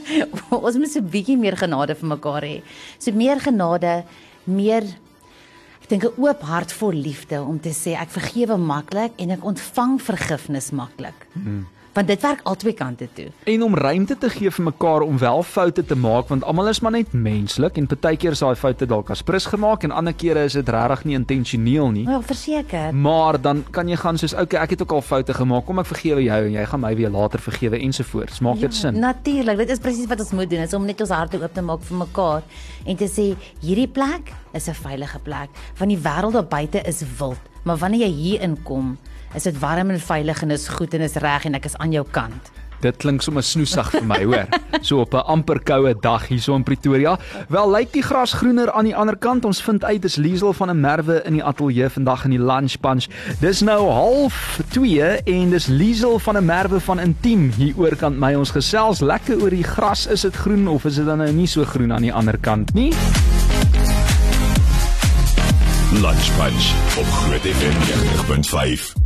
ons 0.50 0.76
moet 0.76 0.96
'n 0.96 1.10
bietjie 1.10 1.38
meer 1.38 1.56
genade 1.56 1.94
vir 1.94 2.08
mekaar 2.08 2.42
hê. 2.42 2.62
So 2.98 3.12
meer 3.12 3.40
genade, 3.40 4.04
meer 4.44 4.84
Ek 5.82 5.88
dink 5.88 6.04
'n 6.04 6.22
oop 6.22 6.42
hart 6.42 6.72
vol 6.72 6.92
liefde 6.92 7.42
om 7.42 7.58
te 7.58 7.70
sê 7.70 7.96
ek 7.98 8.10
vergewe 8.10 8.56
maklik 8.56 9.12
en 9.18 9.30
ek 9.30 9.42
ontvang 9.42 9.98
vergifnis 10.00 10.70
maklik. 10.70 11.26
Hmm. 11.32 11.66
Want 11.92 12.06
dit 12.06 12.22
werk 12.22 12.40
albei 12.46 12.72
kante 12.74 13.08
toe. 13.12 13.26
En 13.50 13.62
om 13.62 13.74
ruimte 13.74 14.18
te 14.18 14.30
gee 14.30 14.50
vir 14.50 14.64
mekaar 14.64 15.02
om 15.02 15.18
wel 15.18 15.42
foute 15.42 15.84
te 15.84 15.96
maak 15.98 16.28
want 16.28 16.44
almal 16.44 16.68
is 16.68 16.80
maar 16.80 16.92
net 16.94 17.12
menslik 17.12 17.76
en 17.76 17.86
partykeer 17.90 18.36
is 18.36 18.42
daai 18.44 18.54
foute 18.54 18.86
dalk 18.86 19.10
as 19.10 19.22
prins 19.26 19.48
gemaak 19.50 19.82
en 19.84 19.90
ander 19.90 20.14
kere 20.14 20.44
is 20.46 20.54
dit 20.58 20.68
regtig 20.68 21.04
nie 21.04 21.16
intentioneel 21.18 21.90
nie. 21.90 22.04
Ja, 22.06 22.20
verseker. 22.22 22.94
Maar 22.94 23.40
dan 23.40 23.64
kan 23.70 23.88
jy 23.88 23.96
gaan 23.96 24.18
soos 24.18 24.34
okay, 24.34 24.60
ek 24.62 24.76
het 24.76 24.82
ook 24.82 24.92
al 24.92 25.02
foute 25.02 25.34
gemaak. 25.34 25.66
Kom 25.66 25.82
ek 25.82 25.90
vergewe 25.90 26.22
jou 26.22 26.40
en 26.46 26.52
jy 26.52 26.66
gaan 26.72 26.80
my 26.80 26.94
weer 26.96 27.10
later 27.10 27.42
vergewe 27.42 27.80
ensovoorts. 27.80 28.40
Maak 28.40 28.60
dit 28.60 28.74
sin? 28.74 28.98
Natuurlik, 29.00 29.58
dit 29.64 29.74
is 29.74 29.82
presies 29.82 30.06
wat 30.06 30.22
ons 30.22 30.30
moet 30.30 30.50
doen, 30.50 30.62
is 30.62 30.74
om 30.74 30.86
net 30.86 31.00
ons 31.00 31.10
harte 31.10 31.42
oop 31.42 31.54
te 31.54 31.62
maak 31.62 31.82
vir 31.88 32.02
mekaar 32.04 32.46
en 32.86 32.96
te 32.96 33.10
sê 33.10 33.32
hierdie 33.64 33.88
plek 33.90 34.30
is 34.54 34.68
'n 34.68 34.74
veilige 34.74 35.18
plek 35.18 35.50
want 35.78 35.90
die 35.90 35.98
wêreld 35.98 36.32
daar 36.32 36.46
buite 36.46 36.82
is 36.86 37.02
wild, 37.18 37.40
maar 37.64 37.76
wanneer 37.76 38.06
jy 38.06 38.12
hier 38.12 38.40
inkom, 38.40 38.96
is 39.34 39.42
dit 39.42 39.58
warm 39.58 39.90
en 39.90 40.00
veilig 40.00 40.42
en 40.42 40.50
is 40.50 40.68
goed 40.68 40.94
en 40.94 41.00
is 41.00 41.14
reg 41.14 41.44
en 41.44 41.54
ek 41.54 41.64
is 41.64 41.76
aan 41.76 41.92
jou 41.92 42.06
kant. 42.10 42.50
Dit 42.80 42.96
klink 42.96 43.20
sommer 43.20 43.44
snoesig 43.44 43.90
vir 43.92 44.06
my, 44.08 44.22
hoor. 44.24 44.46
So 44.80 45.02
op 45.04 45.12
'n 45.12 45.26
amper 45.28 45.60
koue 45.60 45.94
dag 46.00 46.28
hierso 46.28 46.54
in 46.54 46.62
Pretoria. 46.64 47.18
Wel 47.48 47.70
lyk 47.70 47.92
die 47.92 48.02
gras 48.02 48.32
groener 48.32 48.72
aan 48.72 48.84
die 48.84 48.96
ander 48.96 49.16
kant. 49.16 49.44
Ons 49.44 49.60
vind 49.62 49.84
uit 49.84 50.02
dis 50.02 50.16
Liesel 50.16 50.52
van 50.52 50.70
'n 50.70 50.80
Merwe 50.80 51.22
in 51.24 51.32
die 51.32 51.44
ateljee 51.44 51.88
vandag 51.88 52.24
in 52.24 52.30
die 52.30 52.40
lunch 52.40 52.80
punch. 52.80 53.06
Dis 53.40 53.60
nou 53.60 53.90
half 53.90 54.60
2 54.70 55.20
en 55.24 55.50
dis 55.50 55.66
Liesel 55.66 56.18
van 56.18 56.36
'n 56.36 56.44
Merwe 56.44 56.80
van 56.80 57.00
Intiem 57.00 57.52
hier 57.56 57.74
oorkant 57.76 58.18
my. 58.18 58.34
Ons 58.34 58.50
gesels 58.50 59.00
lekker 59.00 59.42
oor 59.42 59.50
die 59.50 59.64
gras. 59.64 60.06
Is 60.06 60.20
dit 60.20 60.34
groen 60.34 60.68
of 60.68 60.84
is 60.84 60.94
dit 60.94 61.04
dan 61.04 61.18
nou 61.18 61.32
nie 61.32 61.46
so 61.46 61.64
groen 61.64 61.92
aan 61.92 62.02
die 62.02 62.12
ander 62.12 62.38
kant 62.38 62.74
nie? 62.74 62.94
Lunch 65.92 66.30
Punch 66.36 66.72
op 66.96 67.06
Groot 67.06 67.44
FM 67.44 67.76
90.5. 67.84 68.99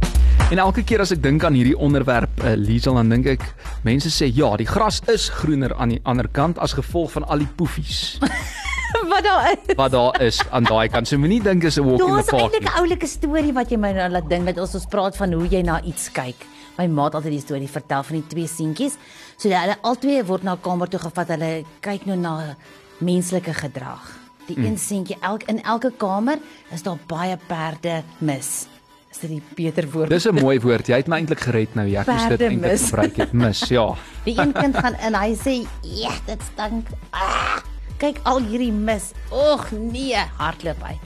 En 0.54 0.60
elke 0.62 0.84
keer 0.86 1.02
as 1.02 1.10
ek 1.10 1.18
dink 1.24 1.42
aan 1.42 1.56
hierdie 1.58 1.74
onderwerp, 1.82 2.30
uh, 2.46 2.52
Liesel, 2.54 2.94
dan 2.94 3.08
dink 3.10 3.26
ek 3.32 3.42
mense 3.82 4.10
sê 4.14 4.28
ja, 4.30 4.52
die 4.60 4.68
gras 4.68 5.00
is 5.10 5.24
groener 5.40 5.72
aan 5.82 5.96
die 5.96 5.98
ander 6.06 6.28
kant 6.30 6.60
as 6.62 6.76
gevolg 6.78 7.10
van 7.16 7.24
al 7.26 7.40
die 7.42 7.48
poefies 7.58 8.20
wat 9.12 9.24
daar 9.26 9.48
is. 9.50 9.74
wat 9.80 9.90
daar 9.96 10.20
is 10.22 10.38
aan 10.54 10.68
daai 10.68 10.86
kant. 10.94 11.10
So 11.10 11.18
moenie 11.18 11.40
dink 11.42 11.64
is 11.66 11.74
'n 11.80 11.82
walk 11.88 12.04
in 12.06 12.06
the 12.06 12.30
park. 12.30 12.38
eintlik 12.44 12.62
'n 12.62 12.70
nie. 12.70 12.74
oulike 12.78 13.08
storie 13.10 13.52
wat 13.56 13.70
jy 13.74 13.78
my 13.82 13.90
nou 13.96 14.06
laat 14.14 14.28
dink 14.30 14.46
dat 14.46 14.58
ons 14.62 14.74
ons 14.78 14.86
praat 14.86 15.16
van 15.16 15.32
hoe 15.32 15.48
jy 15.48 15.62
na 15.66 15.80
iets 15.82 16.06
kyk. 16.14 16.46
My 16.78 16.86
ma 16.86 17.04
het 17.10 17.14
altyd 17.18 17.34
die 17.34 17.40
storie 17.42 17.68
vertel 17.68 18.02
van 18.02 18.16
die 18.20 18.26
twee 18.28 18.46
seentjies. 18.46 18.94
So 19.36 19.48
hulle 19.50 19.76
albei 19.82 20.22
word 20.22 20.42
na 20.44 20.54
'n 20.54 20.60
kamer 20.62 20.86
toe 20.88 21.00
gevat. 21.00 21.28
Hulle 21.34 21.64
kyk 21.80 22.06
nou 22.06 22.16
na 22.16 22.54
menslike 23.00 23.54
gedrag. 23.54 24.06
Die 24.46 24.56
Mm. 24.58 24.64
een 24.64 24.78
seentjie 24.78 25.16
elk 25.20 25.42
in 25.50 25.62
elke 25.64 25.90
kamer 25.98 26.38
is 26.70 26.82
daar 26.82 26.98
baie 27.08 27.36
perde 27.48 28.04
mis. 28.20 28.68
Is 29.14 29.20
dit 29.22 29.30
die 29.30 29.42
beter 29.54 29.86
woord? 29.92 30.10
Dis 30.10 30.26
'n 30.26 30.34
mooi 30.34 30.58
woord. 30.58 30.88
Jy 30.90 30.96
het 30.98 31.06
my 31.06 31.20
eintlik 31.22 31.40
gered 31.46 31.74
nou. 31.78 31.86
Ek 31.86 32.06
moes 32.06 32.28
dit 32.28 32.40
eintlik 32.42 32.80
gebruik 32.80 33.16
het. 33.16 33.32
Mis, 33.32 33.60
ja. 33.70 33.94
Die 34.26 34.34
een 34.34 34.52
kind 34.52 34.76
gaan 34.76 34.96
in, 35.06 35.14
hy 35.14 35.36
sê, 35.38 35.54
"Ja, 35.82 36.10
dit 36.26 36.42
stink." 36.42 36.88
Ah, 37.12 37.62
kyk 37.98 38.18
al 38.24 38.40
hierdie 38.42 38.72
mis. 38.72 39.12
Och 39.30 39.70
nee, 39.70 40.18
hardloop 40.38 40.82
hy. 40.82 40.98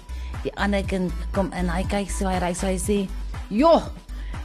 Die 0.43 0.53
ander 0.57 0.83
kind 0.85 1.13
kom 1.33 1.53
in, 1.53 1.69
hy 1.69 1.85
kyk 1.85 2.11
so 2.11 2.27
hy 2.29 2.39
ry 2.39 2.55
so 2.55 2.67
hy 2.67 2.79
sê, 2.79 3.09
Jo, 3.51 3.83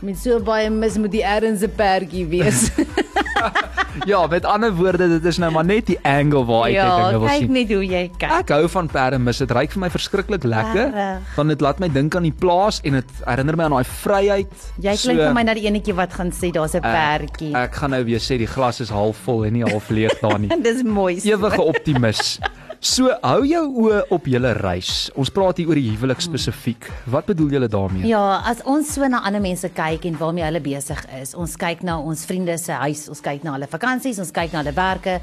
met 0.01 0.17
so 0.17 0.39
baie 0.39 0.69
mis 0.69 0.97
moet 0.97 1.11
die 1.11 1.23
erns 1.23 1.63
'n 1.63 1.71
perdjie 1.75 2.27
wees. 2.27 2.69
Ja, 4.09 4.27
met 4.27 4.45
ander 4.45 4.71
woorde, 4.73 5.07
dit 5.07 5.25
is 5.25 5.37
nou 5.37 5.51
maar 5.53 5.65
net 5.65 5.85
die 5.85 5.99
angle 6.01 6.41
waar 6.45 6.65
ek 6.65 6.73
ja, 6.73 6.85
dit 6.89 7.05
dinge 7.05 7.19
wil 7.19 7.27
kyk 7.29 7.43
sien. 7.43 7.51
net 7.53 7.69
hoe 7.71 7.83
jy 7.85 8.01
kyk. 8.17 8.31
Ek 8.39 8.49
hou 8.55 8.67
van 8.73 8.87
perdemis. 8.89 9.37
Dit 9.43 9.51
ryk 9.53 9.71
vir 9.75 9.81
my 9.83 9.89
verskriklik 9.93 10.43
lekker. 10.49 10.95
Want 11.35 11.53
dit 11.53 11.61
laat 11.61 11.79
my 11.79 11.89
dink 11.93 12.15
aan 12.17 12.25
die 12.25 12.33
plaas 12.33 12.81
en 12.83 12.97
dit 12.97 13.11
herinner 13.27 13.55
my 13.59 13.67
aan 13.69 13.75
daai 13.77 13.91
vryheid. 14.01 14.65
Jy 14.81 14.95
klink 15.03 15.21
vir 15.21 15.33
my 15.37 15.43
na 15.45 15.53
die 15.53 15.67
enetjie 15.69 15.93
wat 15.93 16.13
gaan 16.17 16.33
sê 16.33 16.49
daar's 16.51 16.73
'n 16.73 16.81
perdjie. 16.81 17.53
Ek 17.55 17.75
gaan 17.75 17.91
nou 17.93 18.03
weer 18.03 18.19
sê 18.19 18.37
die 18.41 18.49
glas 18.49 18.81
is 18.81 18.89
half 18.89 19.17
vol 19.29 19.45
en 19.45 19.53
nie 19.53 19.63
half 19.63 19.89
leeg 19.89 20.17
daar 20.21 20.39
nie. 20.39 20.49
Dis 20.67 20.81
mooi. 20.83 21.19
so. 21.19 21.29
Ewige 21.29 21.61
optimis. 21.61 22.39
So, 22.83 23.07
hou 23.23 23.45
jou 23.47 23.61
oë 23.85 23.99
op 24.11 24.25
julle 24.27 24.49
reis. 24.57 25.05
Ons 25.15 25.29
praat 25.31 25.61
hier 25.61 25.69
oor 25.71 25.79
die 25.79 25.85
huwelik 25.93 26.19
spesifiek. 26.23 26.89
Wat 27.13 27.29
bedoel 27.29 27.53
julle 27.55 27.69
daarmee? 27.71 28.03
Ja, 28.11 28.41
as 28.43 28.59
ons 28.67 28.89
so 28.97 29.07
na 29.07 29.21
ander 29.23 29.39
mense 29.43 29.69
kyk 29.71 30.03
en 30.09 30.17
waarmee 30.19 30.43
hulle 30.43 30.59
besig 30.65 30.99
is, 31.21 31.31
ons 31.39 31.55
kyk 31.61 31.85
na 31.87 31.95
ons 32.03 32.25
vriende 32.27 32.57
se 32.59 32.75
huis, 32.83 33.05
ons 33.13 33.23
kyk 33.23 33.45
na 33.47 33.53
hulle 33.55 33.69
vakansies, 33.71 34.19
ons 34.19 34.33
kyk 34.35 34.51
na 34.51 34.65
hulle 34.65 34.75
werke. 34.75 35.15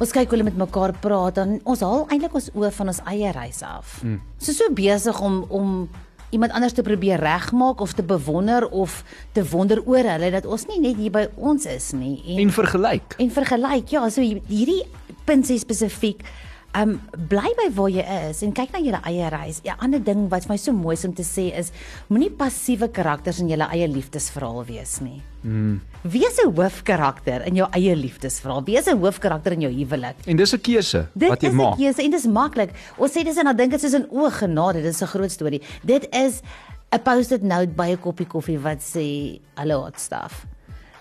Ons 0.00 0.14
kyk 0.16 0.30
hoe 0.32 0.38
hulle 0.38 0.48
met 0.48 0.56
mekaar 0.62 0.96
praat 1.04 1.36
dan 1.42 1.58
ons 1.68 1.84
haal 1.84 2.06
eintlik 2.08 2.40
ons 2.40 2.48
oë 2.56 2.72
van 2.80 2.94
ons 2.94 3.02
eie 3.12 3.34
reis 3.36 3.60
af. 3.66 3.98
Mm. 4.06 4.22
So 4.40 4.56
so 4.56 4.72
besig 4.72 5.20
om 5.20 5.42
om 5.52 5.76
iemand 6.32 6.56
anders 6.56 6.72
te 6.76 6.84
probeer 6.84 7.20
regmaak 7.20 7.80
of 7.84 7.92
te 7.96 8.04
bewonder 8.04 8.64
of 8.68 9.02
te 9.36 9.44
wonder 9.52 9.80
oor 9.84 10.04
hulle 10.14 10.32
dat 10.32 10.48
ons 10.48 10.64
nie 10.72 10.80
net 10.88 10.96
hier 11.00 11.12
by 11.12 11.26
ons 11.36 11.68
is 11.68 11.92
nie 11.96 12.16
en 12.32 12.46
En 12.48 12.50
vergelyk. 12.52 13.16
en 13.18 13.30
vergelyk. 13.30 13.88
Ja, 13.92 14.08
so 14.08 14.20
hierdie 14.24 14.84
punt 15.28 15.44
sê 15.48 15.56
spesifiek 15.60 16.24
Um 16.78 17.00
bly 17.28 17.50
by 17.58 17.66
waar 17.74 17.90
jy 17.90 18.04
is 18.30 18.42
en 18.46 18.52
kyk 18.54 18.70
na 18.72 18.78
jou 18.78 18.94
eie 19.10 19.28
reis. 19.32 19.60
'n 19.64 19.74
Ander 19.82 19.98
ding 19.98 20.28
wat 20.30 20.44
vir 20.46 20.52
my 20.52 20.56
so 20.56 20.72
mooi 20.72 20.94
is 20.94 21.04
om 21.04 21.12
te 21.14 21.24
sê 21.24 21.50
is 21.58 21.72
moenie 22.08 22.30
passiewe 22.30 22.88
karakters 22.88 23.40
in 23.40 23.48
jou 23.48 23.58
eie 23.58 23.88
liefdesverhaal 23.88 24.64
wees 24.64 25.00
nie. 25.00 25.20
Mm. 25.42 25.80
Wees 26.04 26.38
'n 26.38 26.54
hoofkarakter 26.54 27.46
in 27.46 27.56
jou 27.56 27.68
eie 27.72 27.96
liefdesverhaal. 27.96 28.64
Wees 28.64 28.86
'n 28.86 28.98
hoofkarakter 28.98 29.52
in 29.52 29.62
jou 29.62 29.72
huwelik. 29.72 30.16
En 30.26 30.36
dis 30.36 30.52
'n 30.54 30.60
keuse 30.60 31.08
Dit 31.14 31.28
wat 31.28 31.40
jy 31.42 31.48
is 31.48 31.54
'n 31.54 31.56
maak. 31.56 31.76
keuse 31.76 32.02
en 32.02 32.10
dis 32.10 32.26
maklik. 32.26 32.70
Ons 32.96 33.10
sê 33.12 33.24
dis 33.24 33.36
en 33.36 33.44
dan 33.44 33.56
dink 33.56 33.70
dit 33.70 33.80
soos 33.80 33.94
'n 33.94 34.06
o 34.10 34.30
genade, 34.30 34.82
dis 34.82 35.02
'n 35.02 35.06
groot 35.06 35.30
storie. 35.30 35.62
Dit 35.84 36.06
is 36.14 36.42
'n 36.92 37.00
post-it 37.02 37.42
note 37.42 37.74
by 37.74 37.90
'n 37.90 37.98
koppie 37.98 38.26
koffie 38.26 38.58
wat 38.58 38.78
sê 38.80 39.40
hallo 39.56 39.82
hot 39.82 39.98
stuff. 39.98 40.46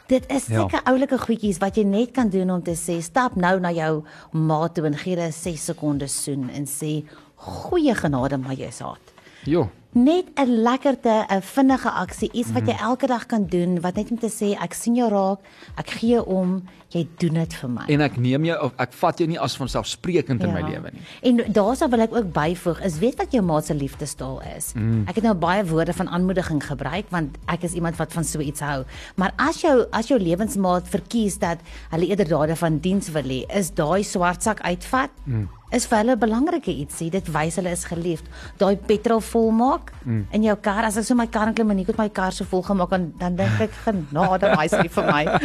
Dit 0.07 0.23
is 0.31 0.47
Ja. 0.47 0.59
sulke 0.59 0.79
oulike 0.85 1.17
goedjies 1.17 1.57
wat 1.59 1.75
jy 1.75 1.83
net 1.83 2.11
kan 2.15 2.29
doen 2.29 2.49
om 2.51 2.61
te 2.63 2.71
sê 2.75 3.01
stap 3.03 3.35
nou 3.35 3.59
na 3.59 3.71
jou 3.71 4.03
maat 4.31 4.75
toe 4.75 4.85
en 4.85 4.93
gee 4.95 5.15
hulle 5.15 5.27
'n 5.27 5.31
6 5.31 5.65
sekondes 5.65 6.23
soen 6.23 6.49
en 6.49 6.65
sê 6.65 7.03
goeie 7.35 7.93
genade 7.95 8.37
maar 8.37 8.53
jy's 8.55 8.79
hard. 8.79 9.01
Jo. 9.45 9.69
Net 9.97 10.25
'n 10.35 10.61
lekkerte, 10.61 11.25
'n 11.27 11.41
vinnige 11.41 11.89
aksie, 11.89 12.29
iets 12.31 12.51
wat 12.51 12.67
jy 12.67 12.75
elke 12.79 13.07
dag 13.07 13.25
kan 13.25 13.45
doen 13.45 13.81
wat 13.81 13.95
net 13.95 14.11
om 14.11 14.19
te 14.19 14.29
sê 14.29 14.53
ek 14.61 14.73
sien 14.73 14.95
jou 14.95 15.09
raak, 15.09 15.39
ek 15.75 15.89
gee 15.89 16.25
om, 16.25 16.61
jy 16.89 17.07
doen 17.17 17.33
dit 17.33 17.53
vir 17.53 17.69
my. 17.69 17.85
En 17.87 18.01
ek 18.01 18.17
neem 18.17 18.45
jou 18.45 18.57
of 18.61 18.73
ek 18.77 18.93
vat 18.93 19.17
jou 19.17 19.27
nie 19.27 19.39
as 19.39 19.57
vanselfsprekend 19.57 20.43
in 20.43 20.53
my 20.53 20.61
lewe 20.61 20.91
nie. 20.93 21.01
En 21.23 21.41
daarsou 21.53 21.89
wil 21.89 21.99
ek 22.05 22.13
ook 22.13 22.31
byvoeg, 22.31 22.81
is 22.85 22.99
weet 22.99 23.17
wat 23.17 23.31
jou 23.31 23.41
maat 23.41 23.65
se 23.65 23.73
liefdestaal 23.73 24.41
is. 24.55 24.73
Mm. 24.75 25.03
Ek 25.07 25.15
het 25.15 25.23
nou 25.23 25.33
baie 25.33 25.65
woorde 25.65 25.93
van 25.93 26.09
aanmoediging 26.09 26.61
gebruik 26.63 27.09
want 27.09 27.37
ek 27.47 27.63
is 27.63 27.73
iemand 27.73 27.97
wat 27.97 28.13
van 28.13 28.23
so 28.23 28.39
iets 28.39 28.59
hou. 28.59 28.83
Maar 29.15 29.33
as 29.37 29.61
jou 29.61 29.87
as 29.91 30.07
jou 30.07 30.19
lewensmaat 30.19 30.87
verkies 30.87 31.39
dat 31.39 31.57
hulle 31.89 32.05
eerder 32.05 32.27
dade 32.27 32.55
van 32.55 32.77
diens 32.77 33.09
wil 33.09 33.23
hê, 33.23 33.45
is 33.49 33.71
daai 33.71 34.03
swart 34.03 34.43
sak 34.43 34.61
uitvat. 34.61 35.09
Mm 35.25 35.56
is 35.71 35.85
vir 35.85 35.97
hulle 35.97 36.15
'n 36.15 36.19
belangrike 36.19 36.71
ietsie. 36.71 37.09
Dit 37.11 37.27
wys 37.31 37.55
hulle 37.55 37.71
is 37.71 37.83
geliefd. 37.83 38.23
Daai 38.57 38.77
petrol 38.77 39.19
volmaak 39.19 39.91
mm. 40.05 40.27
in 40.31 40.43
jou 40.43 40.55
kar. 40.55 40.85
As 40.85 40.97
ek 40.97 41.03
so 41.03 41.15
my 41.15 41.27
kar 41.27 41.47
inklim 41.47 41.71
en 41.71 41.79
ek 41.79 41.87
het 41.87 41.97
my 41.97 42.09
kar 42.09 42.31
so 42.31 42.45
vol 42.45 42.63
gemaak 42.63 42.91
en 42.91 43.13
dan 43.19 43.35
dink 43.35 43.59
ek 43.59 43.73
genade, 43.83 44.47
hy 44.55 44.65
is 44.65 44.77
nie 44.81 44.89
vir 44.89 45.11
my. 45.11 45.23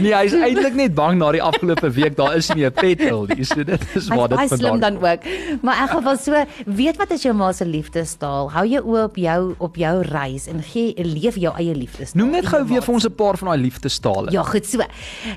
Nee, 0.00 0.10
hy's 0.10 0.34
eintlik 0.34 0.74
net 0.74 0.94
bang 0.94 1.18
na 1.18 1.28
die 1.34 1.42
afgelope 1.42 1.86
week 1.94 2.16
daar 2.16 2.34
is 2.36 2.48
nie 2.54 2.64
'n 2.66 2.72
petrol 2.72 3.26
nie. 3.30 3.44
So 3.44 3.62
dit 3.62 3.82
is 3.94 4.08
waar 4.08 4.28
dit 4.28 4.38
Hy 4.38 4.46
slim 4.48 4.80
vandaan. 4.80 4.98
dan 4.98 5.10
ook. 5.12 5.20
Maar 5.62 5.82
in 5.82 5.88
geval 5.88 6.16
so, 6.18 6.44
weet 6.66 6.96
wat 6.96 7.10
is 7.10 7.22
jou 7.22 7.34
ma 7.34 7.52
se 7.52 7.64
liefdestaal? 7.64 8.50
Hou 8.50 8.66
jou 8.66 8.82
oë 8.82 9.04
op 9.04 9.16
jou 9.16 9.54
op 9.58 9.76
jou 9.76 10.02
reis 10.02 10.46
en 10.46 10.62
gee 10.62 10.94
leef 10.96 11.36
jou 11.36 11.54
eie 11.56 11.74
liefdestaal. 11.74 12.22
Noem 12.22 12.30
net 12.30 12.46
gou 12.46 12.64
weer 12.66 12.82
vir 12.82 12.94
ons 12.94 13.04
'n 13.04 13.14
paar 13.14 13.36
van 13.36 13.48
daai 13.48 13.62
liefdestale. 13.62 14.30
Ja, 14.30 14.42
goed 14.42 14.66
so. 14.66 14.78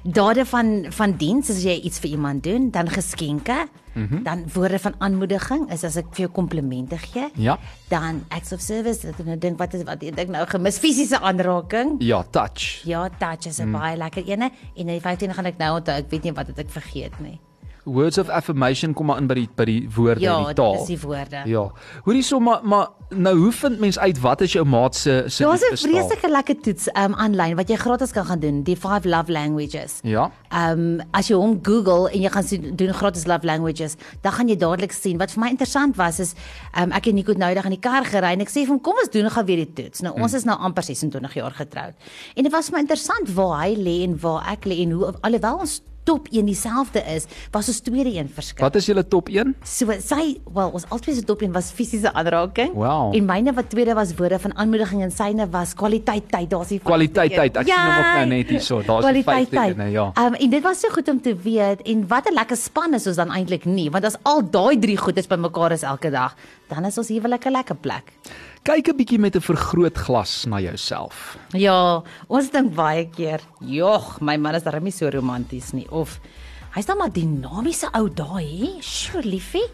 Dade 0.04 0.46
van 0.46 0.86
van 0.90 1.12
diens 1.18 1.50
as 1.50 1.64
jy 1.64 1.80
iets 1.84 2.00
vir 2.00 2.10
iemand 2.10 2.44
doen, 2.44 2.72
dan 2.72 2.90
geskenke, 2.90 3.68
mm. 3.98 4.08
-hmm. 4.08 4.24
dan 4.24 4.46
woorde 4.54 4.80
van 4.80 4.94
aanmoediging 4.98 5.72
is 5.72 5.84
as 5.84 5.96
ek 5.96 6.06
vir 6.12 6.26
jou 6.26 6.32
komplimente 6.32 6.98
gee. 6.98 7.30
Ja. 7.36 7.58
Dan 7.90 8.24
acts 8.28 8.52
of 8.54 8.62
service, 8.62 9.06
dat 9.06 9.20
ek 9.20 9.26
nou 9.26 9.38
dink 9.38 9.58
wat 9.58 9.74
is 9.74 9.84
wat 9.84 10.04
ek 10.04 10.16
dink 10.16 10.30
nou 10.30 10.46
gemis 10.48 10.78
fisiese 10.78 11.20
aanraking. 11.20 11.96
Ja, 12.00 12.24
touch. 12.30 12.82
Ja, 12.86 13.10
touch 13.18 13.46
is 13.46 13.60
'n 13.60 13.68
mm. 13.68 13.72
baie 13.72 13.98
lekker 13.98 14.24
ene 14.26 14.52
en 14.76 14.86
die 14.88 15.02
15 15.02 15.34
gaan 15.34 15.46
ek 15.46 15.58
nou 15.58 15.78
onthou. 15.80 15.98
Ek 15.98 16.10
weet 16.10 16.24
nie 16.24 16.34
wat 16.34 16.48
het 16.48 16.60
ek 16.60 16.70
vergeet 16.70 17.20
nie. 17.20 17.40
Words 17.88 18.18
of 18.20 18.28
affirmation 18.30 18.94
kom 18.94 19.06
maar 19.08 19.18
in 19.22 19.28
by 19.30 19.34
die 19.40 19.48
by 19.56 19.66
die 19.66 19.88
woorde 19.96 20.20
Ja, 20.22 20.38
die 20.46 20.54
taal. 20.58 20.82
is 20.82 20.88
die 20.92 21.00
woorde. 21.00 21.42
Ja. 21.48 21.72
Hoorie 22.04 22.24
so 22.28 22.40
maar 22.44 22.60
maar 22.68 22.88
nou 23.16 23.32
hoe 23.40 23.52
vind 23.56 23.80
mens 23.80 23.98
uit 24.00 24.18
wat 24.20 24.42
is 24.44 24.52
jou 24.52 24.66
maat 24.68 24.96
se 24.96 25.24
se 25.28 25.44
Daar's 25.44 25.62
'n 25.64 25.78
vreeslike 25.78 26.30
lekker 26.30 26.60
toets 26.62 26.88
um 26.94 27.14
aanlyn 27.16 27.56
wat 27.56 27.70
jy 27.70 27.76
gratis 27.76 28.12
kan 28.12 28.26
gaan 28.26 28.40
doen, 28.40 28.64
die 28.64 28.76
5 28.76 29.06
love 29.06 29.32
languages. 29.32 30.00
Ja. 30.04 30.32
Um 30.52 31.00
as 31.14 31.28
jy 31.30 31.36
hom 31.36 31.60
Google 31.64 32.10
en 32.12 32.22
jy 32.22 32.30
gaan 32.30 32.44
sien 32.44 32.76
doen 32.76 32.94
gratis 32.94 33.26
love 33.26 33.46
languages, 33.46 33.96
dan 34.22 34.32
gaan 34.32 34.48
jy 34.50 34.56
dadelik 34.58 34.92
sien 34.92 35.18
wat 35.18 35.32
vir 35.32 35.44
my 35.44 35.50
interessant 35.50 35.96
was 35.96 36.20
is 36.20 36.34
um 36.82 36.92
ek 36.92 37.08
en 37.08 37.16
Nico 37.16 37.30
het 37.32 37.38
nou 37.40 37.50
eendag 37.50 37.66
in 37.66 37.72
die 37.72 37.90
kar 37.90 38.04
gery 38.06 38.34
en 38.34 38.42
ek 38.42 38.50
sê 38.50 38.66
vir 38.66 38.68
hom 38.76 38.82
kom 38.82 38.96
ons 39.00 39.10
doen 39.10 39.30
gou 39.30 39.46
weer 39.46 39.66
die 39.66 39.74
toets. 39.74 40.02
Nou 40.02 40.14
ons 40.22 40.34
is 40.34 40.44
nou 40.44 40.58
amper 40.60 40.84
26 40.84 41.34
jaar 41.34 41.52
getroud. 41.52 41.94
En 42.36 42.44
dit 42.44 42.52
was 42.52 42.70
vir 42.70 42.74
my 42.76 42.80
interessant 42.82 43.34
waar 43.34 43.62
hy 43.64 43.76
lê 43.76 44.04
en 44.04 44.18
waar 44.20 44.44
ek 44.52 44.66
lê 44.66 44.82
en 44.84 44.92
hoe 44.92 45.14
alhoewel 45.22 45.58
ons 45.60 45.82
top 46.08 46.30
1 46.32 46.48
dieselfde 46.48 47.02
is, 47.16 47.28
was 47.52 47.68
ons 47.72 47.80
tweede 47.84 48.14
een 48.16 48.30
verskil. 48.32 48.64
Wat 48.64 48.76
is 48.80 48.88
julle 48.90 49.04
top 49.12 49.30
1? 49.34 49.54
So 49.68 49.92
sy, 50.04 50.38
wel, 50.56 50.72
ons 50.78 50.86
albei 50.94 51.16
se 51.18 51.24
top 51.28 51.44
een 51.44 51.52
was 51.56 51.72
fisiese 51.76 52.14
aanraking 52.14 52.74
Wow. 52.78 53.12
en 53.18 53.26
myne 53.28 53.54
wat 53.58 53.70
tweede 53.74 53.96
was 53.98 54.14
woorde 54.18 54.40
van 54.40 54.56
aanmoediging 54.56 55.04
en 55.04 55.12
syne 55.12 55.50
was 55.52 55.74
kwaliteit 55.78 56.30
tyd. 56.32 56.50
Daar's 56.54 56.72
die 56.72 56.80
Kwaliteit 56.80 57.36
tyd. 57.36 57.58
Ek 57.58 57.68
sien 57.68 57.76
hom 57.84 58.00
ook 58.00 58.14
nou 58.22 58.26
net 58.32 58.54
hierso. 58.56 58.82
Daar's 58.88 59.06
die 59.12 59.24
Kwaliteit 59.24 59.50
vyfde 59.52 59.58
tyd. 59.76 59.78
een, 59.84 59.92
ja. 59.92 60.08
Um, 60.24 60.34
en 60.34 60.50
dit 60.50 60.64
was 60.64 60.80
so 60.80 60.90
goed 60.96 61.10
om 61.10 61.22
te 61.22 61.36
weet 61.36 61.82
en 61.84 62.08
wat 62.08 62.30
'n 62.30 62.34
lekker 62.34 62.58
span 62.58 62.94
is 62.94 63.08
ons 63.08 63.16
dan 63.16 63.32
eintlik 63.32 63.66
nie, 63.66 63.90
want 63.92 64.06
as 64.06 64.16
al 64.24 64.42
daai 64.50 64.80
drie 64.80 64.98
goedes 64.98 65.28
bymekaar 65.28 65.72
is 65.72 65.84
elke 65.84 66.10
dag, 66.12 66.36
dan 66.70 66.86
is 66.86 66.98
ons 66.98 67.08
huwelik 67.08 67.46
'n 67.46 67.52
lekker 67.52 67.76
plek. 67.76 68.14
Kyk 68.68 68.90
'n 68.92 68.98
bietjie 69.00 69.20
met 69.20 69.36
'n 69.36 69.40
vergrootglas 69.40 70.44
na 70.46 70.60
jouself. 70.60 71.38
Ja, 71.56 72.04
ons 72.28 72.50
dink 72.52 72.76
baie 72.76 73.08
keer, 73.08 73.40
"Jog, 73.64 74.20
my 74.20 74.36
man 74.36 74.56
is 74.56 74.64
darem 74.64 74.84
nie 74.84 74.92
so 74.92 75.08
romanties 75.10 75.72
nie." 75.72 75.88
Of 75.90 76.20
hy's 76.78 76.86
dan 76.86 77.00
maar 77.00 77.10
dinamiese 77.14 77.90
ou 77.98 78.06
daai, 78.14 78.46
hè? 78.46 78.70
Sjoe, 78.86 79.24
liefie. 79.26 79.66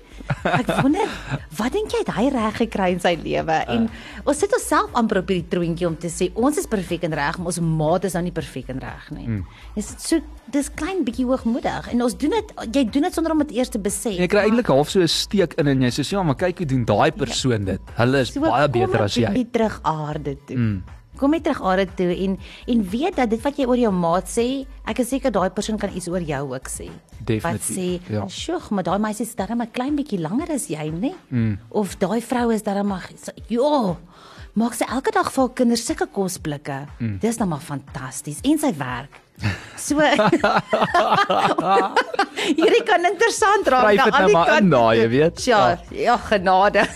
Ek 0.48 0.70
wonder, 0.80 1.10
wat 1.60 1.74
dink 1.76 1.92
jy 1.92 2.00
het 2.04 2.12
hy 2.16 2.30
reg 2.32 2.56
gekry 2.62 2.94
in 2.94 3.02
sy 3.04 3.16
lewe? 3.20 3.58
En 3.74 3.90
ons 4.24 4.40
sit 4.40 4.54
onsself 4.56 4.94
amper 5.00 5.20
op 5.20 5.34
hierdie 5.34 5.50
troontjie 5.52 5.90
om 5.90 5.98
te 6.00 6.12
sê 6.14 6.30
ons 6.40 6.58
is 6.62 6.70
perfek 6.70 7.04
en 7.10 7.16
reg, 7.18 7.40
maar 7.42 7.52
ons 7.52 7.60
maat 7.60 8.08
is 8.08 8.16
nou 8.16 8.24
nie 8.30 8.36
perfek 8.36 8.72
en 8.72 8.80
reg 8.84 9.10
nie. 9.18 9.28
Mm. 9.28 9.44
Dis 9.76 9.92
so 10.06 10.22
dis 10.54 10.70
klein 10.80 11.04
bietjie 11.08 11.26
hoogmoedig 11.28 11.92
en 11.92 12.06
ons 12.06 12.16
doen 12.24 12.38
dit 12.38 12.56
jy 12.78 12.86
doen 12.94 13.08
dit 13.10 13.20
sonder 13.20 13.36
om 13.36 13.44
dit 13.44 13.56
eers 13.60 13.74
te 13.74 13.82
besef. 13.84 14.16
En 14.16 14.24
jy 14.24 14.32
kry 14.32 14.48
eintlik 14.48 14.72
half 14.72 14.92
so 14.94 15.04
'n 15.04 15.12
steek 15.12 15.58
in 15.60 15.68
en 15.68 15.82
jy 15.82 15.92
sê, 15.92 16.04
"Ja, 16.12 16.24
maar 16.24 16.36
kyk 16.40 16.58
hoe 16.60 16.68
doen 16.68 16.86
daai 16.86 17.12
persoon 17.12 17.66
dit. 17.66 17.82
Hulle 17.98 18.20
is 18.20 18.32
So, 18.34 18.40
baie 18.42 18.68
beter 18.70 19.02
as 19.02 19.18
net 19.18 19.28
jy." 19.28 19.34
bietjie 19.34 19.52
terug 19.52 19.80
aarde 19.84 20.38
toe. 20.46 20.58
Mm. 20.58 20.84
Kom 21.18 21.32
net 21.32 21.44
terug 21.46 21.62
aarde 21.62 21.88
toe 21.96 22.10
en 22.26 22.38
en 22.68 22.90
weet 22.90 23.16
dat 23.16 23.30
dit 23.30 23.42
wat 23.44 23.58
jy 23.58 23.66
oor 23.70 23.78
jou 23.78 23.92
maat 23.94 24.30
sê, 24.30 24.66
ek 24.90 25.00
is 25.04 25.10
seker 25.14 25.32
daai 25.32 25.50
persoon 25.54 25.78
kan 25.78 25.94
iets 25.94 26.08
oor 26.10 26.22
jou 26.26 26.44
ook 26.54 26.68
sê. 26.72 26.88
Wat 26.90 27.28
Definitief, 27.28 27.78
sê, 27.78 28.14
ja. 28.14 28.28
"Sjoe, 28.28 28.62
maar 28.72 28.84
daai 28.84 29.00
meisie 29.00 29.26
is 29.26 29.36
darem 29.36 29.62
'n 29.62 29.72
klein 29.72 29.96
bietjie 29.96 30.20
langer 30.20 30.52
as 30.52 30.68
jy, 30.68 30.90
nê?" 30.92 31.14
Mm. 31.30 31.60
Of 31.70 31.98
daai 32.00 32.22
vrou 32.22 32.52
is 32.52 32.64
darem 32.64 32.88
maar 32.88 33.10
ja, 33.48 33.96
maak 34.56 34.74
sy 34.74 34.86
elke 34.90 35.12
dag 35.12 35.32
vir 35.32 35.42
haar 35.44 35.54
kinders 35.54 35.86
sulke 35.86 36.08
kosblikke. 36.08 36.88
Mm. 37.00 37.20
Dis 37.20 37.38
dan 37.38 37.50
maar 37.50 37.60
fantasties 37.60 38.40
en 38.44 38.58
sy 38.58 38.74
werk. 38.78 39.22
So 39.78 39.96
Hierdie 42.58 42.84
kan 42.86 43.06
interessant 43.06 43.68
raak 43.68 43.88
al 43.88 43.96
nou 43.96 44.28
die 44.28 44.36
kante 44.36 44.70
daai, 44.70 44.98
jy 44.98 45.08
weet. 45.10 45.44
Ja, 45.48 45.78
ja, 45.92 46.18
genade. 46.18 46.88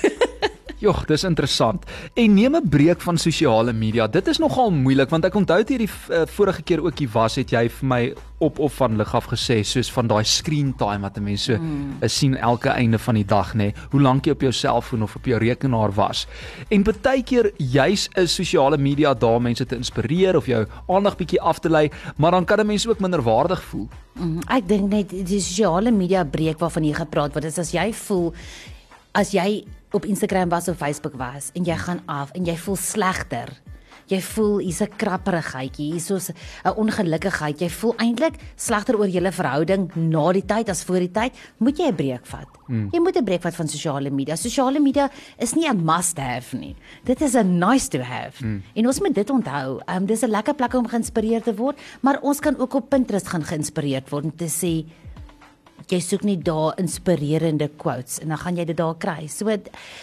Jogg, 0.78 1.08
dis 1.10 1.24
interessant. 1.26 1.86
En 2.14 2.34
neem 2.34 2.56
'n 2.56 2.70
breek 2.70 3.02
van 3.02 3.18
sosiale 3.18 3.74
media. 3.74 4.08
Dit 4.08 4.28
is 4.28 4.38
nogal 4.38 4.72
moeilik 4.72 5.10
want 5.10 5.26
ek 5.26 5.36
onthou 5.36 5.58
dit 5.58 5.70
hierdie 5.70 5.90
uh, 6.10 6.22
vorige 6.26 6.62
keer 6.62 6.84
ook 6.84 7.00
hier 7.00 7.10
was 7.10 7.36
het 7.36 7.50
jy 7.50 7.70
vir 7.70 7.88
my 7.88 8.14
op 8.38 8.60
of 8.60 8.74
van 8.74 8.96
lig 8.98 9.16
af 9.16 9.26
gesê 9.26 9.64
soos 9.66 9.92
van 9.92 10.08
daai 10.08 10.24
screen 10.24 10.76
time 10.76 11.02
wat 11.02 11.18
'n 11.18 11.24
mens 11.24 11.44
so 11.44 11.58
mm. 11.58 11.98
sien 12.06 12.38
elke 12.38 12.70
einde 12.70 13.00
van 13.00 13.16
die 13.16 13.26
dag 13.26 13.56
nê, 13.56 13.74
hoe 13.90 14.02
lank 14.02 14.26
jy 14.26 14.32
op 14.32 14.42
jou 14.42 14.52
selfoon 14.52 15.04
of 15.04 15.16
op 15.16 15.26
jou 15.26 15.40
rekenaar 15.40 15.92
was. 15.92 16.28
En 16.70 16.84
baie 16.84 17.24
keer 17.24 17.52
juis 17.58 18.10
is 18.14 18.36
sosiale 18.36 18.78
media 18.78 19.14
daar 19.14 19.42
mense 19.42 19.66
te 19.66 19.76
inspireer 19.76 20.36
of 20.36 20.46
jou 20.46 20.66
aandag 20.88 21.18
bietjie 21.18 21.42
af 21.42 21.60
te 21.60 21.70
lei, 21.70 21.90
maar 22.18 22.32
dan 22.32 22.46
kan 22.46 22.60
'n 22.60 22.68
mens 22.68 22.88
ook 22.88 23.00
minderwaardig 23.00 23.64
voel. 23.64 23.88
Mm, 24.14 24.40
Ek 24.48 24.68
dink 24.68 24.90
net 24.90 25.10
die 25.10 25.40
sosiale 25.40 25.92
media 25.92 26.24
breek 26.24 26.60
waarvan 26.60 26.84
jy 26.84 26.94
gepraat 26.94 27.34
word 27.34 27.46
is 27.46 27.58
as 27.58 27.72
jy 27.72 27.94
voel 27.94 28.34
as 29.18 29.32
jy 29.32 29.64
op 29.92 30.06
Instagram 30.06 30.50
was 30.50 30.68
of 30.68 30.78
Facebook 30.78 31.16
was 31.16 31.50
en 31.54 31.64
jy 31.64 31.78
gaan 31.78 32.02
af 32.06 32.32
en 32.32 32.46
jy 32.46 32.58
voel 32.58 32.76
slegter. 32.76 33.54
Jy 34.08 34.22
voel 34.24 34.60
hier's 34.64 34.82
'n 34.82 34.96
krapperigheidjie, 34.96 35.92
hier's 35.92 36.30
'n 36.30 36.76
ongelukkigheid. 36.76 37.60
Jy 37.60 37.70
voel 37.70 37.94
eintlik 37.98 38.36
slegter 38.56 38.98
oor 38.98 39.08
julle 39.08 39.32
verhouding 39.32 39.92
na 39.96 40.32
die 40.32 40.46
tyd 40.46 40.70
as 40.70 40.84
voor 40.84 41.00
die 41.00 41.12
tyd. 41.12 41.34
Moet 41.58 41.78
jy 41.78 41.88
'n 41.88 41.96
breek 41.96 42.26
vat? 42.26 42.48
Hmm. 42.68 42.88
Jy 42.92 43.00
moet 43.00 43.18
'n 43.18 43.24
breek 43.24 43.42
vat 43.42 43.56
van 43.56 43.68
sosiale 43.68 44.10
media. 44.10 44.36
Sosiale 44.36 44.80
media 44.80 45.10
is 45.38 45.54
nie 45.56 45.68
'n 45.68 45.84
must 45.84 46.18
have 46.18 46.56
nie. 46.56 46.76
Dit 47.04 47.22
is 47.22 47.36
'n 47.36 47.60
nice 47.60 47.90
to 47.90 48.00
have. 48.00 48.44
Hmm. 48.44 48.64
En 48.76 48.88
ons 48.88 49.00
moet 49.00 49.14
dit 49.14 49.30
onthou. 49.30 49.82
Um 49.86 50.06
dis 50.06 50.22
'n 50.22 50.30
lekker 50.30 50.54
plek 50.54 50.74
om 50.74 50.88
geïnspireerd 50.88 51.44
te 51.44 51.56
word, 51.56 51.78
maar 52.02 52.22
ons 52.22 52.40
kan 52.40 52.58
ook 52.58 52.74
op 52.74 52.90
Pinterest 52.90 53.28
gaan 53.28 53.44
geïnspireerd 53.44 54.10
word 54.10 54.24
om 54.24 54.36
te 54.36 54.48
sê 54.48 54.86
jy 55.92 56.00
soek 56.04 56.24
nie 56.28 56.38
daar 56.38 56.76
inspirerende 56.82 57.70
quotes 57.80 58.20
en 58.20 58.34
dan 58.34 58.38
gaan 58.38 58.58
jy 58.58 58.66
dit 58.66 58.78
daar 58.78 58.96
kry. 59.00 59.28
So 59.28 59.46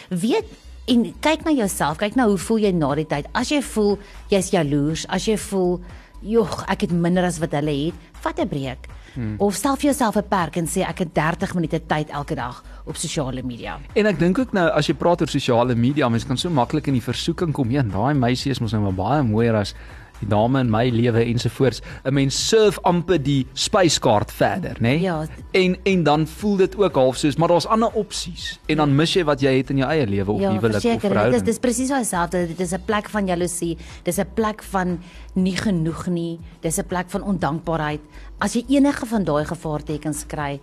weet 0.09 0.49
en 0.87 1.05
kyk 1.21 1.45
na 1.45 1.51
jouself, 1.51 1.97
kyk 1.97 2.15
na 2.15 2.27
hoe 2.29 2.37
voel 2.37 2.65
jy 2.67 2.71
na 2.71 2.95
die 2.95 3.07
tyd. 3.09 3.29
As 3.33 3.51
jy 3.53 3.61
voel 3.65 3.95
jy's 4.29 4.51
jaloers, 4.53 5.05
as 5.09 5.25
jy 5.25 5.37
voel 5.37 5.79
joh, 6.25 6.61
ek 6.71 6.87
het 6.87 6.93
minder 6.93 7.25
as 7.25 7.39
wat 7.41 7.53
hulle 7.57 7.73
het, 7.85 8.05
vat 8.21 8.39
'n 8.39 8.47
breek. 8.47 8.87
Hmm. 9.15 9.35
Of 9.39 9.55
stel 9.55 9.75
vir 9.75 9.93
jouself 9.93 10.17
'n 10.17 10.27
perk 10.27 10.57
en 10.57 10.67
sê 10.67 10.81
ek 10.81 10.99
het 10.99 11.13
30 11.13 11.53
minute 11.53 11.79
tyd 11.87 12.09
elke 12.09 12.35
dag 12.35 12.63
op 12.85 12.95
sosiale 12.95 13.43
media. 13.43 13.79
En 13.93 14.05
ek 14.05 14.19
dink 14.19 14.37
ook 14.39 14.53
nou 14.53 14.69
as 14.69 14.87
jy 14.87 14.93
praat 14.93 15.21
oor 15.21 15.27
sosiale 15.27 15.75
media, 15.75 16.09
mense 16.09 16.27
kan 16.27 16.37
so 16.37 16.49
maklik 16.49 16.87
in 16.87 16.93
die 16.93 17.01
versoeking 17.01 17.53
kom. 17.53 17.71
Ja, 17.71 17.81
daai 17.81 18.13
meisie 18.13 18.51
is 18.51 18.59
mos 18.59 18.71
nou 18.71 18.81
maar 18.81 18.93
baie 18.93 19.23
mooier 19.23 19.55
as 19.55 19.73
die 20.19 20.27
dame 20.27 20.59
in 20.59 20.69
my 20.69 20.89
lewe 20.89 21.23
ensovoorts. 21.25 21.81
'n 22.03 22.13
Mens 22.13 22.47
surf 22.47 22.79
amper 22.81 23.21
die 23.23 23.45
spyskaart 23.53 24.31
verder, 24.31 24.77
né? 24.79 24.79
Nee? 24.79 25.01
Ja. 25.01 25.27
En 25.51 25.77
en 25.83 26.03
dan 26.03 26.27
voel 26.27 26.55
dit 26.55 26.77
ook 26.77 26.95
half 26.95 27.17
soos 27.17 27.35
maar 27.35 27.47
daar's 27.47 27.65
ander 27.65 27.91
opsies 27.93 28.59
en 28.65 28.77
dan 28.77 28.95
mis 28.95 29.13
jy 29.13 29.23
wat 29.23 29.41
jy 29.41 29.57
het 29.57 29.69
in 29.69 29.77
jou 29.77 29.89
eie 29.89 30.07
lewe 30.07 30.31
of 30.31 30.41
ja, 30.41 30.51
huwelik 30.51 30.83
of 30.83 31.01
verhouding. 31.01 31.33
Dit 31.33 31.41
is 31.41 31.47
dis 31.53 31.59
presies 31.59 31.89
dieselfde. 31.89 32.47
Dit 32.47 32.59
is 32.59 32.73
'n 32.73 32.83
plek 32.85 33.09
van 33.09 33.25
jaloesie. 33.25 33.77
Dis 34.03 34.17
'n 34.17 34.27
plek 34.33 34.63
van 34.63 34.99
nie 35.33 35.57
genoeg 35.57 36.07
nie. 36.07 36.39
Dis 36.61 36.77
'n 36.77 36.85
plek 36.87 37.09
van 37.09 37.23
ondankbaarheid. 37.23 38.01
As 38.39 38.53
jy 38.53 38.63
enige 38.67 39.05
van 39.05 39.23
daai 39.23 39.45
gevaartekens 39.45 40.25
kry, 40.27 40.59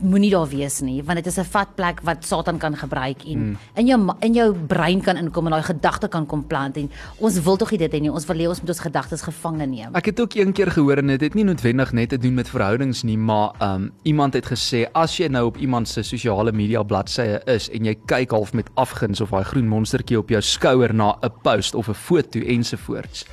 moenie 0.00 0.30
daar 0.30 0.48
wees 0.48 0.80
nie 0.80 1.02
want 1.02 1.18
dit 1.18 1.26
is 1.26 1.38
'n 1.38 1.44
vatplek 1.44 2.00
wat 2.02 2.24
Satan 2.24 2.58
kan 2.58 2.76
gebruik 2.76 3.24
en 3.24 3.38
mm. 3.38 3.56
in 3.74 3.86
jou 3.86 4.14
in 4.20 4.34
jou 4.34 4.54
brein 4.54 5.00
kan 5.00 5.16
inkom 5.16 5.46
en 5.46 5.52
daai 5.52 5.62
gedagte 5.62 6.08
kan 6.08 6.26
kom 6.26 6.46
plant 6.46 6.76
en 6.76 6.90
ons 7.18 7.40
wil 7.42 7.56
tog 7.56 7.70
nie 7.70 7.78
dit 7.78 7.92
hê 7.92 8.00
nie 8.00 8.12
ons 8.12 8.26
wil 8.26 8.36
hê 8.36 8.48
ons 8.48 8.60
moet 8.60 8.68
ons 8.68 8.80
gedagtes 8.80 9.22
gevange 9.22 9.66
neem. 9.66 9.94
Ek 9.94 10.06
het 10.06 10.20
ook 10.20 10.34
een 10.34 10.52
keer 10.52 10.70
gehoor 10.70 10.98
en 10.98 11.06
dit 11.06 11.20
het 11.20 11.34
nie 11.34 11.44
noodwendig 11.44 11.92
net 11.92 12.08
te 12.08 12.18
doen 12.18 12.34
met 12.34 12.48
verhoudings 12.48 13.02
nie, 13.02 13.18
maar 13.18 13.52
um 13.60 13.90
iemand 14.02 14.34
het 14.34 14.46
gesê 14.46 14.86
as 14.92 15.16
jy 15.16 15.28
nou 15.28 15.46
op 15.46 15.56
iemand 15.56 15.88
se 15.88 16.02
sosiale 16.02 16.52
media 16.52 16.82
bladsye 16.82 17.40
is 17.46 17.68
en 17.70 17.84
jy 17.84 17.96
kyk 18.06 18.30
half 18.30 18.52
met 18.52 18.70
afguns 18.74 19.20
of 19.20 19.30
daai 19.30 19.44
groen 19.44 19.68
monstertjie 19.68 20.18
op 20.18 20.30
jou 20.30 20.40
skouer 20.40 20.94
na 20.94 21.16
'n 21.22 21.32
post 21.42 21.74
of 21.74 21.88
'n 21.88 21.94
foto 21.94 22.40
ensovoorts 22.40 23.24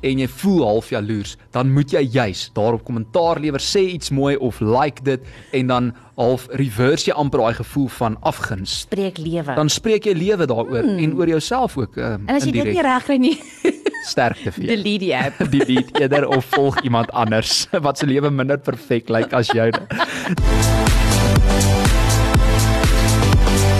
en 0.00 0.18
jy 0.22 0.28
voel 0.40 0.64
half 0.66 0.90
jaloers, 0.92 1.36
dan 1.54 1.72
moet 1.74 1.92
jy 1.92 2.02
juis 2.06 2.50
daarop 2.54 2.84
kommentaar 2.86 3.40
lewer, 3.42 3.62
sê 3.62 3.80
iets 3.94 4.10
mooi 4.14 4.36
of 4.36 4.60
like 4.62 5.02
dit 5.06 5.24
en 5.56 5.72
dan 5.72 5.90
half 6.18 6.46
reverse 6.58 7.08
jy 7.08 7.14
amper 7.18 7.42
daai 7.42 7.58
gevoel 7.58 7.88
van 7.98 8.16
afguns. 8.26 8.80
Spreek 8.86 9.18
lewe. 9.22 9.54
Dan 9.58 9.70
spreek 9.72 10.08
jy 10.08 10.14
lewe 10.18 10.46
daaroor 10.50 10.86
hmm. 10.86 11.02
en 11.02 11.16
oor 11.18 11.28
jouself 11.28 11.76
ook. 11.78 11.96
Um, 11.96 12.26
en 12.26 12.34
as 12.38 12.46
jy 12.46 12.54
dit 12.58 12.72
nie 12.74 12.84
reg 12.84 13.04
kry 13.06 13.18
nie, 13.22 13.36
sterkte 14.12 14.52
vir 14.54 14.64
jou. 14.64 14.70
delete 14.76 15.04
die 15.04 15.14
app. 15.16 15.36
delete 15.54 16.02
eerder 16.02 16.28
of 16.28 16.44
volg 16.54 16.80
iemand 16.82 17.10
anders 17.10 17.66
wat 17.86 17.98
se 17.98 18.06
lewe 18.06 18.30
minder 18.30 18.58
perfek 18.58 19.08
lyk 19.12 19.32
as 19.36 19.52
joune. 19.54 19.80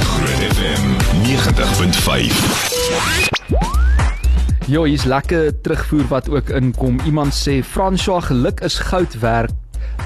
Groot 0.08 0.42
FM 0.52 0.84
90.5. 1.26 3.67
Jo, 4.68 4.82
hier's 4.84 5.06
lekker 5.08 5.60
terugvoer 5.64 6.04
wat 6.10 6.26
ook 6.28 6.50
inkom. 6.52 6.98
Iemand 7.08 7.32
sê 7.32 7.62
Franswa 7.64 8.20
geluk 8.20 8.60
is 8.60 8.76
goud 8.78 9.14
werd. 9.22 9.54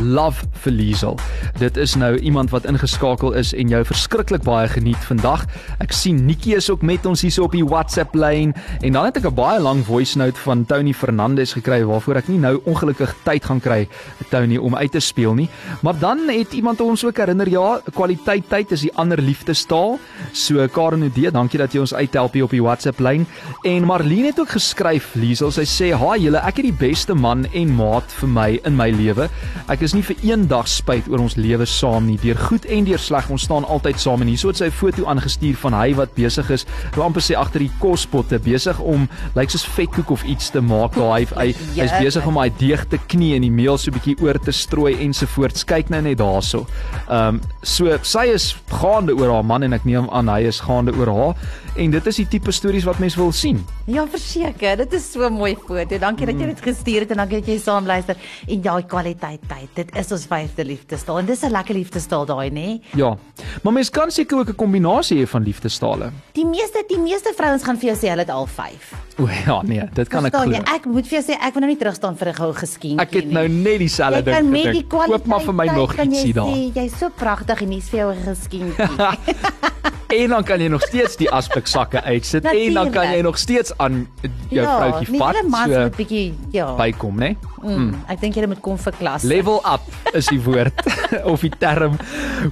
Love 0.01 0.47
vir 0.65 0.73
Liesel. 0.73 1.19
Dit 1.59 1.77
is 1.77 1.95
nou 1.95 2.17
iemand 2.19 2.51
wat 2.51 2.65
ingeskakel 2.65 3.33
is 3.33 3.53
en 3.55 3.69
jou 3.69 3.83
verskriklik 3.85 4.43
baie 4.47 4.69
geniet 4.69 5.01
vandag. 5.09 5.45
Ek 5.85 5.93
sien 5.93 6.25
Nikki 6.27 6.55
is 6.55 6.71
ook 6.71 6.83
met 6.83 7.07
ons 7.07 7.23
hier 7.23 7.43
op 7.43 7.53
die 7.53 7.65
WhatsApp 7.65 8.15
lyn 8.15 8.55
en 8.81 8.93
dan 8.93 9.05
het 9.05 9.17
ek 9.17 9.27
'n 9.31 9.35
baie 9.35 9.61
lang 9.61 9.85
voice 9.85 10.19
note 10.19 10.39
van 10.41 10.65
Tony 10.65 10.93
Fernandez 10.93 11.53
gekry 11.53 11.85
waarvoor 11.85 12.17
ek 12.17 12.29
nie 12.29 12.39
nou 12.39 12.61
ongelukkig 12.65 13.15
tyd 13.25 13.45
gaan 13.45 13.61
kry 13.61 13.89
Tony 14.31 14.57
om 14.57 14.77
uit 14.77 14.93
te 14.93 15.01
speel 15.01 15.35
nie. 15.35 15.49
Maar 15.83 15.99
dan 15.99 16.29
het 16.29 16.53
iemand 16.53 16.81
ons 16.81 17.05
ook 17.05 17.17
herinner 17.17 17.49
ja, 17.49 17.81
kwaliteit 17.95 18.49
tyd 18.49 18.73
is 18.73 18.81
die 18.81 18.95
ander 18.95 19.21
liefdestaal. 19.21 19.99
So 20.33 20.69
Karen 20.69 21.03
Ode, 21.03 21.31
dankie 21.31 21.59
dat 21.59 21.73
jy 21.73 21.81
ons 21.81 21.95
uithelp 21.95 22.33
hier 22.33 22.45
op 22.45 22.51
die 22.51 22.63
WhatsApp 22.63 23.01
lyn. 23.01 23.27
En 23.65 23.85
Marlene 23.85 24.27
het 24.27 24.41
ook 24.41 24.49
geskryf, 24.49 25.15
Liesel, 25.15 25.51
sy 25.51 25.65
sê: 25.65 25.93
"Haai 25.93 26.21
julle, 26.21 26.39
ek 26.39 26.57
het 26.57 26.65
die 26.65 26.89
beste 26.89 27.15
man 27.15 27.47
en 27.53 27.75
maat 27.77 28.13
vir 28.21 28.29
my 28.29 28.61
in 28.65 28.77
my 28.77 28.91
lewe. 28.91 29.29
Ek 29.73 29.82
is 29.83 29.95
nie 29.95 30.03
vir 30.03 30.17
een 30.23 30.47
dag 30.49 30.69
spyt 30.69 31.09
oor 31.11 31.19
ons 31.25 31.37
lewe 31.37 31.67
saam 31.67 32.07
nie. 32.07 32.19
Deur 32.23 32.37
goed 32.37 32.65
en 32.67 32.85
deur 32.85 32.99
sleg, 32.99 33.31
ons 33.31 33.43
staan 33.43 33.65
altyd 33.65 34.01
saam." 34.01 34.21
En 34.23 34.29
hierso 34.29 34.49
het 34.49 34.57
sy 34.57 34.71
foto 34.71 35.07
aangestuur 35.07 35.57
van 35.57 35.75
hy 35.75 35.95
wat 35.95 36.15
besig 36.15 36.51
is, 36.51 36.67
wil 36.95 37.05
amper 37.05 37.23
sê 37.23 37.35
agter 37.37 37.61
die 37.61 37.71
kospotte, 37.81 38.39
besig 38.39 38.79
om 38.81 39.09
lyk 39.35 39.51
soos 39.51 39.65
vetkoek 39.67 40.11
of 40.11 40.25
iets 40.25 40.51
te 40.51 40.61
maak. 40.61 40.95
Daar 40.95 41.19
hy 41.19 41.27
hy 41.37 41.47
hy's 41.81 41.91
Ja. 41.93 42.01
besig 42.01 42.27
om 42.27 42.35
daai 42.35 42.51
deeg 42.59 42.85
te 42.89 42.99
knie 43.09 43.35
en 43.37 43.43
die 43.43 43.51
meel 43.51 43.79
so 43.79 43.91
bietjie 43.91 44.17
oor 44.23 44.39
te 44.39 44.53
strooi 44.53 44.95
ensovoorts. 45.01 45.65
Kyk 45.65 45.89
nou 45.91 46.01
net 46.03 46.19
daarso. 46.19 46.67
Ehm 47.09 47.35
um, 47.37 47.41
so 47.63 47.87
sy 48.03 48.27
is 48.35 48.55
gaande 48.69 49.13
oor 49.15 49.31
haar 49.33 49.45
man 49.45 49.63
en 49.63 49.73
ek 49.73 49.85
neem 49.85 50.09
aan 50.11 50.29
hy 50.29 50.43
is 50.49 50.61
gaande 50.61 50.93
oor 50.99 51.07
haar 51.13 51.37
en 51.77 51.91
dit 51.91 52.07
is 52.07 52.17
die 52.17 52.27
tipe 52.29 52.53
stories 52.53 52.85
wat 52.85 52.99
mens 53.01 53.15
wil 53.17 53.33
sien. 53.33 53.63
Ja, 53.87 54.05
verseker, 54.07 54.77
dit 54.77 54.93
is 54.93 55.07
so 55.13 55.29
mooi 55.31 55.55
foto. 55.57 55.99
Dankie 55.99 56.27
dat 56.27 56.39
jy 56.41 56.47
dit 56.47 56.61
gestuur 56.61 57.01
het 57.01 57.11
en 57.11 57.17
dankie 57.23 57.41
dat 57.41 57.49
jy 57.49 57.59
saam 57.59 57.87
luister. 57.87 58.17
En 58.49 58.61
daai 58.63 58.83
kwaliteit 58.87 59.41
tyd, 59.49 59.72
dit 59.75 59.97
is 59.97 60.13
ons 60.13 60.27
vyfde 60.27 60.65
liefdestaal 60.65 61.19
en 61.19 61.27
dis 61.27 61.43
'n 61.43 61.51
lekker 61.51 61.75
liefdestaal 61.75 62.27
daai, 62.27 62.51
nê? 62.51 62.81
Ja. 62.95 63.17
Maar 63.63 63.73
mens 63.73 63.91
kan 63.91 64.11
seker 64.11 64.39
ook 64.39 64.49
'n 64.49 64.55
kombinasie 64.55 65.25
hê 65.25 65.27
van 65.29 65.43
liefdestale. 65.43 66.11
Die 66.33 66.45
meeste 66.47 66.85
die 66.89 66.99
meeste 66.99 67.33
vrouens 67.37 67.63
gaan 67.63 67.77
vir 67.79 67.93
jou 67.93 67.97
sê 67.97 68.09
hulle 68.11 68.21
het 68.21 68.31
al 68.31 68.47
5. 68.47 68.93
O 69.19 69.29
ja, 69.47 69.63
nee, 69.63 69.83
dit 69.93 70.09
kan 70.09 70.25
ek 70.27 70.33
Verstaan 70.33 70.53
glo. 70.53 70.63
jy? 70.65 70.75
Ek 70.75 70.85
moet 70.87 71.07
vir 71.07 71.21
jou 71.21 71.33
sê 71.33 71.39
ek 71.41 71.55
wil 71.55 71.61
nou 71.61 71.71
nie 71.71 71.77
terugstaan 71.77 72.17
vir 72.17 72.29
'n 72.29 72.35
goue 72.35 72.55
geskenkie 72.55 73.01
Ek 73.01 73.13
het 73.13 73.31
nou 73.31 73.49
net 73.49 73.79
dieselfde 73.79 74.23
ding 74.23 74.37
kan 74.37 74.51
met 74.51 74.63
die 74.63 74.69
gedink. 74.73 74.89
kwaliteit 74.89 75.23
Koop 75.23 75.27
maar 75.27 75.41
vir 75.41 75.55
my 75.55 75.67
nog 75.67 75.95
ietsie 75.97 76.33
daar. 76.33 76.47
Jy's 76.49 76.99
so 76.99 77.09
pragtig 77.09 77.63
en 77.63 77.71
hier's 77.71 77.89
vir 77.89 77.99
jou 78.01 78.13
'n 78.13 78.23
geskenkie. 78.25 78.97
En 80.13 80.29
dan 80.35 80.45
kan 80.45 80.61
jy 80.61 80.69
nog 80.69 80.83
steeds 80.85 81.17
die 81.17 81.29
aspek 81.33 81.69
sakke 81.71 82.03
uitsit 82.05 82.45
en 82.45 82.75
dan 82.77 82.91
kan 82.93 83.09
jy 83.15 83.23
nog 83.25 83.39
steeds 83.41 83.73
aan 83.81 84.03
jou 84.51 84.61
ja, 84.61 84.75
vroutjie 84.77 85.19
vat 85.19 85.33
hulle 85.33 85.49
mans 85.49 85.73
so 85.73 85.85
moet 85.87 85.97
bietjie 85.97 86.25
ja. 86.53 86.67
bykom, 86.77 87.21
né? 87.23 87.31
Mm, 87.63 87.95
ek 88.13 88.21
dink 88.21 88.37
jy 88.37 88.49
moet 88.51 88.61
kom 88.65 88.77
vir 88.83 88.97
klas. 88.99 89.25
Level 89.29 89.63
up 89.69 90.15
is 90.19 90.29
die 90.29 90.41
woord 90.45 90.85
of 91.33 91.45
die 91.47 91.53
term. 91.63 91.97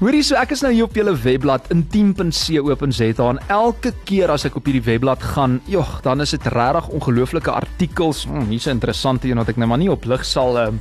Hoorie 0.00 0.22
so 0.24 0.38
ek 0.40 0.54
is 0.56 0.64
nou 0.64 0.72
hier 0.72 0.88
op 0.88 0.96
julle 0.96 1.12
webblad 1.20 1.68
intiem.co.za 1.74 3.28
en 3.28 3.42
elke 3.52 3.92
keer 4.08 4.32
as 4.32 4.48
ek 4.48 4.56
op 4.56 4.70
hierdie 4.70 4.86
webblad 4.86 5.24
gaan, 5.34 5.60
jogg, 5.68 5.98
dan 6.06 6.24
is 6.24 6.32
dit 6.36 6.50
regtig 6.54 6.88
ongelooflike 6.96 7.52
artikels. 7.52 8.24
Hmm, 8.24 8.48
hier's 8.48 8.66
'n 8.66 8.78
interessante 8.78 9.28
een 9.28 9.36
wat 9.42 9.52
ek 9.52 9.60
nou 9.60 9.68
maar 9.68 9.82
nie 9.82 9.92
op 9.92 10.08
lig 10.08 10.24
sal 10.24 10.56
um, 10.58 10.80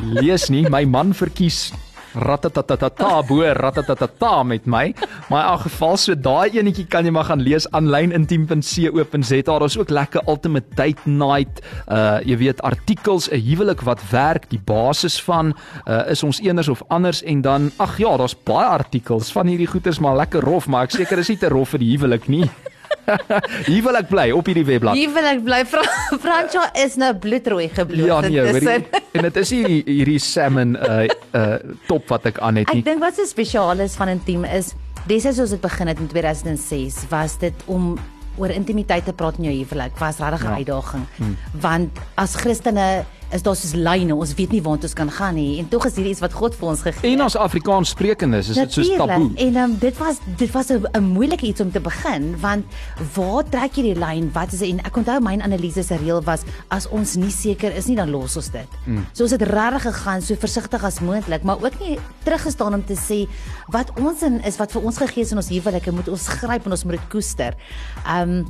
lees 0.00 0.48
nie. 0.48 0.64
My 0.68 0.84
man 0.84 1.12
verkies 1.12 1.72
ratatatata 2.16 3.22
bo 3.28 3.42
ratatatata 3.42 4.42
met 4.42 4.66
my. 4.66 4.94
Maar 5.28 5.44
in 5.44 5.50
elk 5.50 5.60
geval 5.66 5.96
so 5.96 6.14
daai 6.14 6.58
enetjie 6.58 6.86
kan 6.88 7.04
jy 7.04 7.12
maar 7.14 7.28
gaan 7.30 7.42
lees 7.44 7.68
aanlyn 7.70 8.12
intiem.co.za. 8.16 9.42
Daar's 9.46 9.78
ook 9.78 9.90
lekker 9.90 10.22
ultimate 10.26 10.74
date 10.74 11.02
night. 11.04 11.62
Uh 11.88 12.18
jy 12.26 12.36
weet 12.36 12.62
artikels, 12.62 13.28
'n 13.30 13.40
huwelik 13.40 13.80
wat 13.80 14.00
werk, 14.10 14.50
die 14.50 14.60
basis 14.64 15.20
van 15.22 15.54
uh 15.86 16.10
is 16.10 16.22
ons 16.22 16.40
eners 16.40 16.68
of 16.68 16.82
anders 16.88 17.22
en 17.22 17.40
dan 17.40 17.70
ag 17.76 17.98
ja, 17.98 18.16
daar's 18.16 18.36
baie 18.44 18.66
artikels 18.66 19.32
van 19.32 19.46
hierdie 19.46 19.66
goeters 19.66 19.98
maar 19.98 20.16
lekker 20.16 20.40
rof, 20.40 20.66
maar 20.66 20.82
ek 20.84 20.90
seker 20.90 21.18
is 21.18 21.28
nie 21.28 21.38
te 21.38 21.48
rof 21.48 21.68
vir 21.68 21.78
die 21.78 21.92
huwelik 21.96 22.28
nie. 22.28 22.50
huwelik 23.70 24.08
bly 24.10 24.30
op 24.34 24.46
hierdie 24.50 24.64
webblad. 24.66 24.94
Hier 24.98 25.12
wil 25.14 25.28
ek 25.30 25.42
bly. 25.46 25.60
Fra 25.68 25.82
Fransja 26.24 26.64
is 26.84 26.96
nou 27.00 27.12
bloedrooi 27.22 27.68
gebloos. 27.74 28.06
Ja 28.06 28.20
nee, 28.20 28.40
hoorie. 28.40 28.54
intussen. 28.60 28.84
En 29.12 29.22
dit 29.28 29.36
is 29.42 29.50
hierdie 29.54 29.82
hierdie 29.86 30.18
salmon 30.22 30.76
uh 30.76 31.04
uh 31.36 31.56
top 31.90 32.08
wat 32.12 32.26
ek 32.32 32.38
aan 32.44 32.56
het 32.62 32.72
nie. 32.72 32.82
Ek 32.82 32.90
dink 32.90 33.00
wat 33.04 33.14
so 33.18 33.24
spesiaal 33.28 33.78
is 33.86 33.96
van 33.98 34.08
intiem 34.12 34.44
is, 34.44 34.74
destyds 35.06 35.38
as 35.46 35.54
dit 35.54 35.60
begin 35.62 35.86
het 35.92 35.98
in 36.02 36.08
2006, 36.12 37.04
was 37.10 37.38
dit 37.38 37.66
om 37.66 37.94
oor 38.36 38.52
intimiteit 38.52 39.06
te 39.08 39.14
praat 39.16 39.38
in 39.40 39.46
jou 39.48 39.54
huwelik 39.62 39.94
was 39.98 40.18
regtig 40.20 40.42
'n 40.44 40.50
Ja. 40.50 40.56
uitdaging. 40.60 41.04
Hmm. 41.16 41.36
Want 41.60 41.90
as 42.16 42.34
Christene 42.36 43.04
is 43.34 43.42
daar 43.42 43.56
soos 43.56 43.74
lyne. 43.74 44.14
Ons 44.14 44.34
weet 44.38 44.52
nie 44.54 44.62
waar 44.62 44.78
ons 44.78 44.96
kan 44.96 45.10
gaan 45.10 45.34
nie 45.34 45.58
en 45.60 45.68
tog 45.68 45.86
is 45.88 45.96
hierdie 45.98 46.12
iets 46.14 46.22
wat 46.24 46.34
God 46.36 46.54
vir 46.54 46.68
ons 46.68 46.82
gegee 46.86 47.10
het. 47.10 47.18
En 47.18 47.24
as 47.26 47.36
Afrikaans 47.36 47.92
sprekendes 47.94 48.50
is 48.52 48.60
dit 48.60 48.72
soos 48.78 48.92
taboe. 48.96 49.30
En 49.46 49.56
um, 49.62 49.76
dit 49.82 49.98
was 49.98 50.20
dit 50.38 50.50
was 50.54 50.70
'n 50.70 50.86
'n 50.92 51.02
moeilike 51.02 51.46
iets 51.46 51.60
om 51.60 51.70
te 51.72 51.80
begin 51.80 52.36
want 52.40 52.64
waar 53.14 53.44
trek 53.44 53.76
jy 53.76 53.82
die 53.82 53.98
lyn? 53.98 54.30
Wat 54.32 54.52
is 54.52 54.60
en 54.60 54.80
ek 54.84 54.96
onthou 54.96 55.20
my 55.20 55.38
analise 55.40 55.82
se 55.82 55.96
reël 55.96 56.22
was 56.22 56.42
as 56.68 56.88
ons 56.88 57.16
nie 57.16 57.30
seker 57.30 57.74
is 57.76 57.86
nie 57.86 57.96
dan 57.96 58.10
los 58.10 58.36
ons 58.36 58.50
dit. 58.50 58.68
Mm. 58.84 59.06
So 59.12 59.22
ons 59.22 59.32
het 59.32 59.42
regtig 59.42 59.82
gegaan 59.82 60.22
so 60.22 60.34
versigtig 60.34 60.84
as 60.84 61.00
moontlik, 61.00 61.42
maar 61.42 61.62
ook 61.62 61.80
nie 61.80 61.98
teruggestaan 62.24 62.74
om 62.74 62.84
te 62.84 62.94
sê 62.94 63.26
wat 63.68 63.90
ons 63.98 64.22
in 64.22 64.40
is 64.44 64.56
wat 64.56 64.72
vir 64.72 64.82
ons 64.82 64.96
gegee 64.96 65.22
is 65.22 65.30
in 65.30 65.36
ons 65.36 65.48
huwelike 65.48 65.92
moet 65.92 66.08
ons 66.08 66.28
gryp 66.28 66.64
en 66.64 66.70
ons 66.70 66.84
moet 66.84 66.98
dit 66.98 67.08
koester. 67.08 67.54
Um 68.06 68.46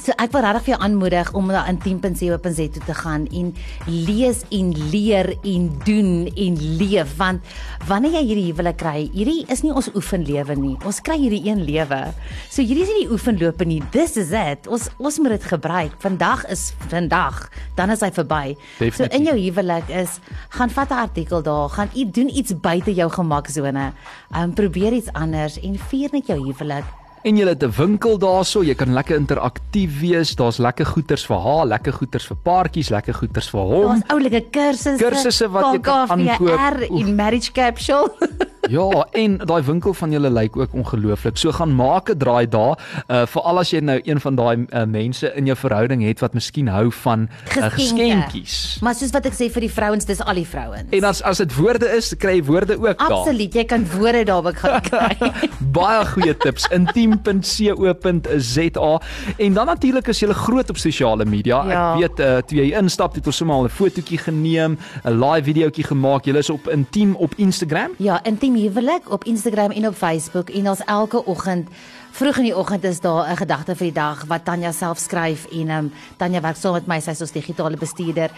So 0.00 0.14
ek 0.22 0.30
wil 0.32 0.44
regtig 0.44 0.64
vir 0.64 0.72
jou 0.74 0.80
aanmoedig 0.86 1.30
om 1.36 1.50
na 1.50 1.64
intiem.co.za 1.68 2.66
te 2.86 2.94
gaan 2.94 3.26
en 3.36 3.50
lees 3.86 4.44
en 4.54 4.70
leer 4.92 5.32
en 5.42 5.66
doen 5.84 6.10
en 6.30 6.58
leef 6.78 7.16
want 7.18 7.42
wanneer 7.88 8.20
jy 8.20 8.22
hierdie 8.28 8.46
huwelik 8.50 8.78
kry, 8.80 9.08
hierdie 9.12 9.42
is 9.52 9.64
nie 9.64 9.72
ons 9.74 9.90
oefenlewe 9.98 10.56
nie. 10.56 10.76
Ons 10.88 11.02
kry 11.04 11.18
hierdie 11.20 11.42
een 11.48 11.64
lewe. 11.66 12.00
So 12.48 12.62
hierdie 12.62 12.86
is 12.86 12.92
nie 12.94 13.02
die 13.04 13.12
oefenlope 13.16 13.66
nie. 13.68 13.80
This 13.92 14.16
is 14.20 14.32
it. 14.36 14.70
Ons 14.70 14.88
ons 14.98 15.18
moet 15.20 15.34
dit 15.36 15.48
gebruik. 15.52 15.98
Vandag 16.04 16.46
is 16.54 16.70
vandag, 16.92 17.42
dan 17.76 17.92
is 17.92 18.04
hy 18.06 18.12
verby. 18.14 18.44
Definitief. 18.78 19.00
So 19.00 19.10
in 19.16 19.28
jou 19.28 19.36
huwelik 19.40 19.90
is 20.04 20.20
gaan 20.56 20.70
vat 20.70 20.90
'n 20.90 21.02
artikel 21.08 21.42
daar, 21.42 21.68
gaan 21.68 21.90
u 21.96 22.04
doen 22.10 22.30
iets 22.30 22.54
buite 22.54 22.94
jou 22.94 23.10
gemaksone. 23.10 23.92
Um 24.36 24.54
probeer 24.54 24.92
iets 24.92 25.12
anders 25.12 25.60
en 25.60 25.78
vier 25.78 26.08
net 26.12 26.26
jou 26.26 26.38
huwelik. 26.38 26.99
En 27.22 27.36
jy 27.36 27.44
het 27.46 27.62
'n 27.62 27.72
winkel 27.76 28.18
daarso, 28.18 28.62
jy 28.64 28.74
kan 28.74 28.92
lekker 28.92 29.16
interaktief 29.16 30.00
wees. 30.00 30.34
Daar's 30.34 30.58
lekker 30.58 30.86
goeders 30.86 31.26
vir 31.26 31.36
haar, 31.36 31.66
lekker 31.66 31.92
goeders 31.92 32.26
vir 32.26 32.36
paartjies, 32.42 32.88
lekker 32.88 33.14
goeders 33.14 33.50
vir 33.50 33.60
hom. 33.60 33.88
Daar's 33.88 34.08
oulike 34.08 34.44
kursusse, 34.50 35.04
Kursusse 35.04 35.50
wat 35.50 35.72
jy 35.72 35.80
kan 35.80 36.08
aankoop. 36.08 36.56
KKVR 36.56 36.82
en 36.90 37.14
marriage 37.14 37.52
capsule. 37.52 38.12
Ja, 38.68 39.06
en 39.12 39.38
daai 39.38 39.62
winkel 39.62 39.94
van 39.94 40.10
julle 40.10 40.30
lyk 40.30 40.56
ook 40.56 40.72
ongelooflik. 40.74 41.36
So 41.36 41.52
gaan 41.52 41.74
maak 41.74 42.10
'n 42.10 42.18
draai 42.18 42.48
daar, 42.48 42.78
uh 43.08 43.26
veral 43.26 43.58
as 43.58 43.70
jy 43.70 43.80
nou 43.80 44.00
een 44.04 44.20
van 44.20 44.34
daai 44.34 44.56
uh, 44.68 44.84
mense 44.84 45.32
in 45.34 45.44
jou 45.46 45.56
verhouding 45.56 46.02
het 46.02 46.20
wat 46.20 46.34
miskien 46.34 46.68
hou 46.68 46.90
van 46.92 47.28
uh, 47.56 47.68
geskenkies. 47.70 48.78
Maar 48.82 48.94
soos 48.94 49.10
wat 49.10 49.26
ek 49.26 49.32
sê 49.32 49.50
vir 49.52 49.60
die 49.60 49.70
vrouens, 49.72 50.04
dis 50.04 50.20
al 50.20 50.34
die 50.34 50.46
vrouens. 50.46 50.84
En 50.90 51.04
as 51.04 51.22
as 51.22 51.38
dit 51.38 51.54
woorde 51.56 51.88
is, 51.96 52.14
kry 52.18 52.30
jy 52.40 52.44
woorde 52.44 52.76
ook 52.78 52.98
daar. 52.98 53.12
Absoluut, 53.12 53.54
jy 53.54 53.64
kan 53.64 53.86
woorde 53.98 54.24
daar 54.24 54.44
ook 54.46 54.56
gaan 54.58 54.80
kry. 54.90 55.16
Baie 55.72 56.04
goeie 56.06 56.36
tips. 56.36 56.66
intiem.co.za 57.70 59.00
en 59.36 59.52
dan 59.52 59.66
natuurlik 59.66 60.06
is 60.08 60.20
jy 60.20 60.28
groot 60.32 60.70
op 60.70 60.76
sosiale 60.76 61.24
media. 61.24 61.64
Ja. 61.68 61.92
Ek 61.94 61.98
weet 62.00 62.20
uh, 62.20 62.38
toe 62.46 62.58
jy 62.58 62.70
instap 62.78 63.14
het 63.14 63.26
ons 63.26 63.36
sommer 63.36 63.56
al 63.56 63.64
'n 63.64 63.68
fotootjie 63.68 64.18
geneem, 64.18 64.78
'n 65.04 65.20
live 65.20 65.44
videoetjie 65.44 65.84
gemaak. 65.84 66.24
Jy 66.24 66.36
is 66.36 66.50
op 66.50 66.68
Intiem 66.68 67.14
op 67.16 67.34
Instagram. 67.36 67.90
ja, 67.98 68.24
intiem 68.24 68.49
huwelik 68.54 69.10
op 69.10 69.24
Instagram 69.24 69.70
en 69.70 69.86
op 69.86 69.94
Facebook 69.94 70.50
en 70.50 70.68
ons 70.68 70.84
elke 70.84 71.24
oggend 71.24 71.68
Vroeg 72.10 72.40
in 72.42 72.48
die 72.48 72.56
oggend 72.56 72.84
is 72.84 73.00
daar 73.00 73.30
'n 73.30 73.36
gedagte 73.36 73.76
vir 73.76 73.86
die 73.86 74.00
dag 74.00 74.24
wat 74.26 74.44
Tanya 74.44 74.72
self 74.72 74.98
skryf 74.98 75.46
en 75.52 75.68
ehm 75.68 75.78
um, 75.84 75.92
Tanya 76.16 76.40
werk 76.40 76.56
saam 76.56 76.72
met 76.72 76.86
my, 76.86 77.00
sy 77.00 77.10
is 77.10 77.20
ons 77.20 77.32
digitale 77.32 77.76
bestuurder. 77.76 78.30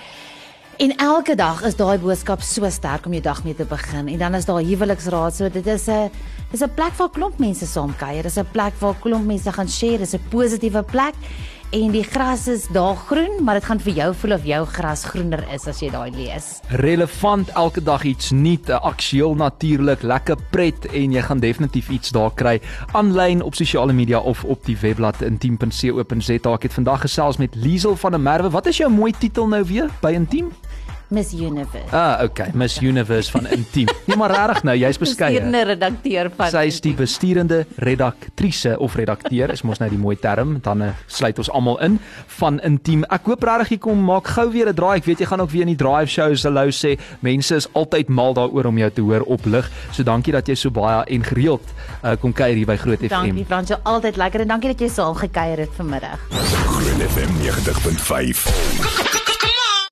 En 0.76 0.96
elke 0.96 1.34
dag 1.34 1.62
is 1.62 1.76
daai 1.76 1.98
boodskap 1.98 2.40
so 2.42 2.68
sterk 2.70 3.06
om 3.06 3.12
jou 3.12 3.22
dag 3.22 3.44
mee 3.44 3.54
te 3.54 3.64
begin. 3.64 4.08
En 4.08 4.18
dan 4.18 4.34
is 4.34 4.44
daar 4.44 4.60
huweliksraad. 4.60 5.34
So 5.34 5.48
dit 5.48 5.66
is 5.66 5.86
'n 5.88 6.10
dis 6.50 6.62
'n 6.62 6.74
plek 6.74 6.92
waar 6.96 7.10
klomp 7.10 7.38
mense 7.38 7.66
saam 7.66 7.96
kuier. 7.96 8.22
Dis 8.22 8.38
'n 8.38 8.48
plek 8.52 8.74
waar 8.78 8.94
klomp 9.00 9.26
mense 9.26 9.52
gaan 9.52 9.68
share. 9.68 9.98
Dis 9.98 10.14
'n 10.14 10.20
positiewe 10.28 10.82
plek. 10.82 11.14
En 11.72 11.88
die 11.88 12.04
gras 12.04 12.48
is 12.52 12.66
daar 12.68 12.96
groen, 12.96 13.38
maar 13.44 13.56
dit 13.56 13.64
gaan 13.64 13.78
vir 13.80 13.94
jou 13.96 14.08
voel 14.20 14.34
of 14.36 14.42
jou 14.44 14.58
gras 14.68 15.04
groener 15.08 15.40
is 15.54 15.62
as 15.70 15.78
jy 15.80 15.86
daai 15.88 16.10
lees. 16.12 16.48
Relevant 16.82 17.48
elke 17.56 17.80
dag 17.80 18.02
iets 18.04 18.28
nuut, 18.36 18.68
aktueel 18.68 19.32
natuurlik, 19.40 20.04
lekker 20.04 20.36
pret 20.52 20.84
en 20.92 21.16
jy 21.16 21.22
gaan 21.24 21.40
definitief 21.40 21.88
iets 21.88 22.12
daar 22.12 22.34
kry 22.36 22.58
aanlyn 22.92 23.40
op 23.40 23.56
sosiale 23.56 23.96
media 23.96 24.20
of 24.20 24.44
op 24.44 24.60
die 24.68 24.76
webblad 24.82 25.24
intiem.co.za. 25.24 26.52
Ek 26.52 26.68
het 26.68 26.76
vandag 26.76 27.06
gesels 27.06 27.40
met 27.40 27.56
Liesel 27.56 27.96
van 27.96 28.18
der 28.18 28.20
Merwe. 28.20 28.52
Wat 28.52 28.68
is 28.68 28.76
jou 28.84 28.92
mooi 28.92 29.14
titel 29.16 29.48
nou 29.48 29.64
weer 29.64 29.88
by 30.04 30.12
Intiem? 30.12 30.52
Miss 31.12 31.32
Universe. 31.36 31.92
Ah, 31.92 32.24
okay, 32.24 32.50
Miss 32.54 32.80
Universe 32.80 33.30
van 33.30 33.46
Intiem. 33.46 33.88
Nee, 34.06 34.16
maar 34.16 34.32
regtig 34.32 34.62
nou, 34.64 34.76
jy's 34.80 34.98
beskeie. 34.98 35.40
Bestuurende 35.40 35.64
redakteur 35.68 36.30
van 36.36 36.50
Sy 36.52 36.62
is 36.70 36.80
die 36.84 36.94
besturende 36.96 37.58
redaktrise 37.84 38.72
of 38.80 38.96
redakteur, 38.96 39.52
is 39.52 39.62
mos 39.68 39.82
nou 39.82 39.90
die 39.92 40.00
mooi 40.00 40.16
term, 40.20 40.56
dan 40.64 40.86
uh, 40.86 40.90
sluit 41.06 41.38
ons 41.42 41.50
almal 41.52 41.78
in 41.84 41.98
van 42.38 42.60
Intiem. 42.64 43.04
Ek 43.12 43.28
hoop 43.28 43.44
regtig 43.44 43.76
jy 43.76 43.80
kom 43.84 44.00
maak 44.08 44.32
gou 44.32 44.48
weer 44.54 44.72
'n 44.72 44.76
draai. 44.78 44.96
Ek 45.02 45.08
weet 45.10 45.20
jy 45.20 45.28
gaan 45.28 45.44
ook 45.44 45.52
weer 45.52 45.66
in 45.68 45.74
die 45.74 45.80
drive 45.84 46.08
shows 46.08 46.46
hallo 46.48 46.72
sê. 46.72 46.96
Mense 47.20 47.56
is 47.60 47.68
altyd 47.76 48.08
mal 48.08 48.32
daaroor 48.34 48.72
om 48.72 48.78
jou 48.78 48.90
te 48.90 49.04
hoor 49.04 49.22
op 49.28 49.44
lig. 49.44 49.68
So 49.92 50.02
dankie 50.02 50.32
dat 50.32 50.48
jy 50.48 50.54
so 50.56 50.70
baie 50.70 51.04
en 51.04 51.24
gereeld 51.24 51.64
uh, 52.02 52.16
kom 52.16 52.32
kuier 52.32 52.56
hier 52.56 52.66
by 52.66 52.76
Groot 52.76 53.00
FM. 53.00 53.08
Dankie 53.08 53.44
Frans, 53.44 53.68
jou 53.68 53.80
altyd 53.84 54.16
lekker 54.16 54.40
en 54.40 54.48
dankie 54.48 54.72
dat 54.72 54.80
jy 54.80 54.88
saam 54.88 55.14
gekuier 55.14 55.58
het 55.58 55.74
vanmiddag. 55.76 56.18
Groot 56.32 57.02
FM 57.12 57.30
90.5. 57.44 59.21